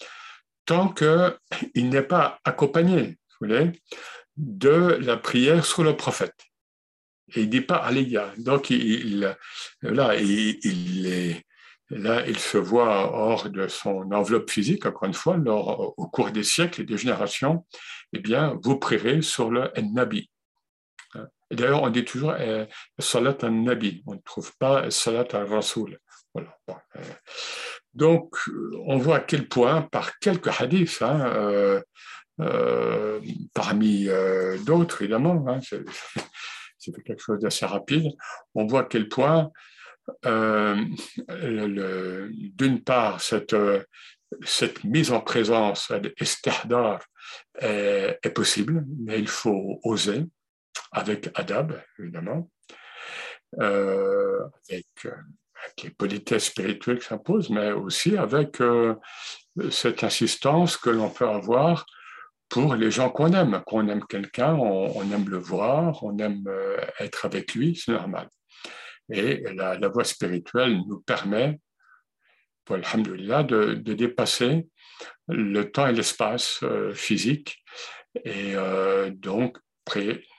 tant 0.65 0.89
qu'il 0.89 1.89
n'est 1.89 2.03
pas 2.03 2.39
accompagné 2.43 3.17
de 4.37 4.97
la 5.01 5.17
prière 5.17 5.65
sur 5.65 5.83
le 5.83 5.95
prophète. 5.95 6.35
Et 7.35 7.41
il 7.41 7.49
dit 7.49 7.61
pas 7.61 7.77
Aliyah. 7.77 8.33
Donc, 8.37 8.69
il, 8.69 9.35
là, 9.81 10.15
il, 10.15 11.39
se 12.39 12.57
voit 12.57 13.13
hors 13.13 13.49
de 13.49 13.67
son 13.67 14.11
enveloppe 14.11 14.49
physique, 14.49 14.85
encore 14.85 15.07
une 15.07 15.13
fois, 15.13 15.37
au 15.37 16.07
cours 16.07 16.31
des 16.31 16.43
siècles 16.43 16.81
et 16.81 16.85
des 16.85 16.97
générations, 16.97 17.65
eh 18.13 18.19
bien, 18.19 18.57
vous 18.63 18.77
prierez 18.77 19.21
sur 19.21 19.49
le 19.49 19.71
Nabi. 19.93 20.29
D'ailleurs, 21.51 21.83
on 21.83 21.89
dit 21.89 22.05
toujours 22.05 22.33
eh, 22.35 22.67
Salat 22.97 23.37
al-Nabi. 23.41 24.03
On 24.07 24.15
ne 24.15 24.21
trouve 24.21 24.55
pas 24.57 24.89
Salat 24.89 25.27
al-Rasoul. 25.33 25.99
Voilà. 26.33 26.57
Euh, 26.95 27.01
donc, 27.93 28.37
on 28.85 28.97
voit 28.97 29.17
à 29.17 29.19
quel 29.19 29.47
point, 29.47 29.81
par 29.81 30.17
quelques 30.19 30.61
hadiths, 30.61 31.01
hein, 31.01 31.27
euh, 31.35 31.81
euh, 32.39 33.19
parmi 33.53 34.07
euh, 34.07 34.57
d'autres 34.59 35.01
évidemment, 35.01 35.45
hein, 35.47 35.59
c'est 35.61 35.83
quelque 37.05 37.21
chose 37.21 37.39
d'assez 37.39 37.65
rapide, 37.65 38.13
on 38.55 38.65
voit 38.65 38.81
à 38.81 38.85
quel 38.85 39.09
point, 39.09 39.51
d'une 40.23 40.95
part, 42.83 43.21
cette, 43.21 43.53
mise 44.85 45.11
en 45.11 45.19
présence, 45.19 45.91
estihdar, 46.17 47.03
est, 47.59 48.17
est 48.23 48.29
possible, 48.33 48.85
mais 48.99 49.19
il 49.19 49.27
faut 49.27 49.81
oser, 49.83 50.23
avec 50.93 51.29
adab, 51.35 51.83
évidemment, 51.99 52.49
avec 53.59 54.87
avec 55.63 55.83
les 55.83 55.89
politesses 55.91 56.45
spirituelles 56.45 56.99
qui 56.99 57.07
s'imposent, 57.07 57.49
mais 57.49 57.71
aussi 57.71 58.17
avec 58.17 58.61
euh, 58.61 58.95
cette 59.69 60.03
insistance 60.03 60.77
que 60.77 60.89
l'on 60.89 61.09
peut 61.09 61.27
avoir 61.27 61.85
pour 62.49 62.75
les 62.75 62.91
gens 62.91 63.09
qu'on 63.09 63.31
aime. 63.33 63.61
Qu'on 63.65 63.87
aime 63.87 64.05
quelqu'un, 64.05 64.53
on, 64.55 65.01
aime 65.11 65.29
le 65.29 65.37
voir, 65.37 66.03
on 66.03 66.17
aime 66.17 66.43
euh, 66.47 66.77
être 66.99 67.25
avec 67.25 67.53
lui, 67.53 67.75
c'est 67.75 67.91
normal. 67.91 68.29
Et 69.09 69.43
la, 69.55 69.89
voie 69.89 70.03
spirituelle 70.03 70.79
nous 70.87 71.01
permet, 71.01 71.59
pour 72.65 72.75
alhamdoulilah, 72.75 73.43
de, 73.43 73.73
de 73.73 73.93
dépasser 73.93 74.67
le 75.27 75.71
temps 75.71 75.87
et 75.87 75.93
l'espace 75.93 76.59
euh, 76.63 76.93
physique 76.93 77.63
et 78.25 78.55
donc 79.11 79.57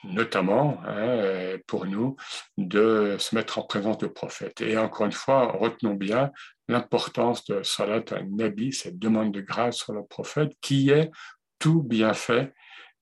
notamment 0.04 0.80
hein, 0.86 1.58
pour 1.66 1.86
nous, 1.86 2.16
de 2.56 3.16
se 3.18 3.34
mettre 3.34 3.58
en 3.58 3.62
présence 3.62 3.98
du 3.98 4.08
prophète. 4.08 4.60
Et 4.60 4.76
encore 4.76 5.06
une 5.06 5.12
fois, 5.12 5.52
retenons 5.52 5.94
bien 5.94 6.30
l'importance 6.68 7.44
de 7.44 7.62
Salat 7.62 8.04
al-Nabi, 8.10 8.72
cette 8.72 8.98
demande 8.98 9.32
de 9.32 9.40
grâce 9.40 9.76
sur 9.78 9.92
le 9.92 10.04
prophète, 10.04 10.52
qui 10.60 10.90
est 10.90 11.10
tout 11.58 11.82
bienfait 11.82 12.52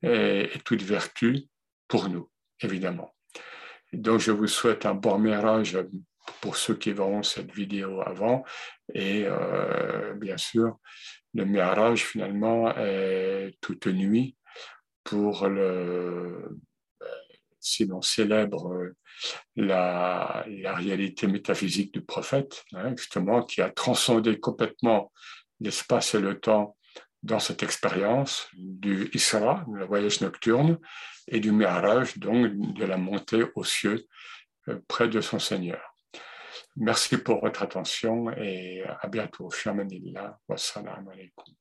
et, 0.03 0.50
et 0.55 0.59
toute 0.64 0.83
vertu 0.83 1.44
pour 1.88 2.09
nous, 2.09 2.29
évidemment. 2.61 3.14
Donc, 3.92 4.20
je 4.20 4.31
vous 4.31 4.46
souhaite 4.46 4.87
un 4.87 4.94
bon 4.94 5.18
mirage 5.18 5.76
pour 6.40 6.57
ceux 6.57 6.74
qui 6.74 6.92
verront 6.92 7.22
cette 7.22 7.53
vidéo 7.53 8.00
avant. 8.03 8.44
Et 8.94 9.24
euh, 9.26 10.14
bien 10.14 10.37
sûr, 10.37 10.79
le 11.35 11.44
mirage, 11.44 12.05
finalement, 12.05 12.74
est 12.76 13.57
toute 13.61 13.87
nuit 13.87 14.37
pour 15.11 15.49
le, 15.49 16.57
si 17.59 17.85
l'on 17.85 18.01
célèbre 18.01 18.73
euh, 18.73 18.96
la, 19.57 20.44
la, 20.49 20.75
réalité 20.75 21.27
métaphysique 21.27 21.92
du 21.92 22.03
prophète, 22.03 22.64
hein, 22.75 22.94
justement, 22.96 23.42
qui 23.42 23.61
a 23.61 23.70
transcendé 23.70 24.38
complètement 24.38 25.12
l'espace 25.59 26.14
et 26.14 26.20
le 26.20 26.38
temps 26.38 26.77
dans 27.25 27.40
cette 27.40 27.64
expérience 27.64 28.49
du 28.55 29.11
Isra, 29.12 29.64
le 29.75 29.85
voyage 29.85 30.20
nocturne, 30.20 30.79
et 31.27 31.40
du 31.40 31.51
Mi'raj, 31.51 32.16
donc 32.18 32.53
de 32.77 32.85
la 32.85 32.96
montée 32.96 33.44
aux 33.57 33.64
cieux 33.64 34.07
euh, 34.68 34.79
près 34.87 35.09
de 35.09 35.20
son 35.20 35.40
Seigneur. 35.40 35.83
Merci 36.77 37.16
pour 37.18 37.40
votre 37.40 37.64
attention 37.64 38.31
et 38.31 38.85
à 38.85 39.09
bientôt. 39.09 39.51
Wassalamu 40.49 41.11
alaikum. 41.12 41.60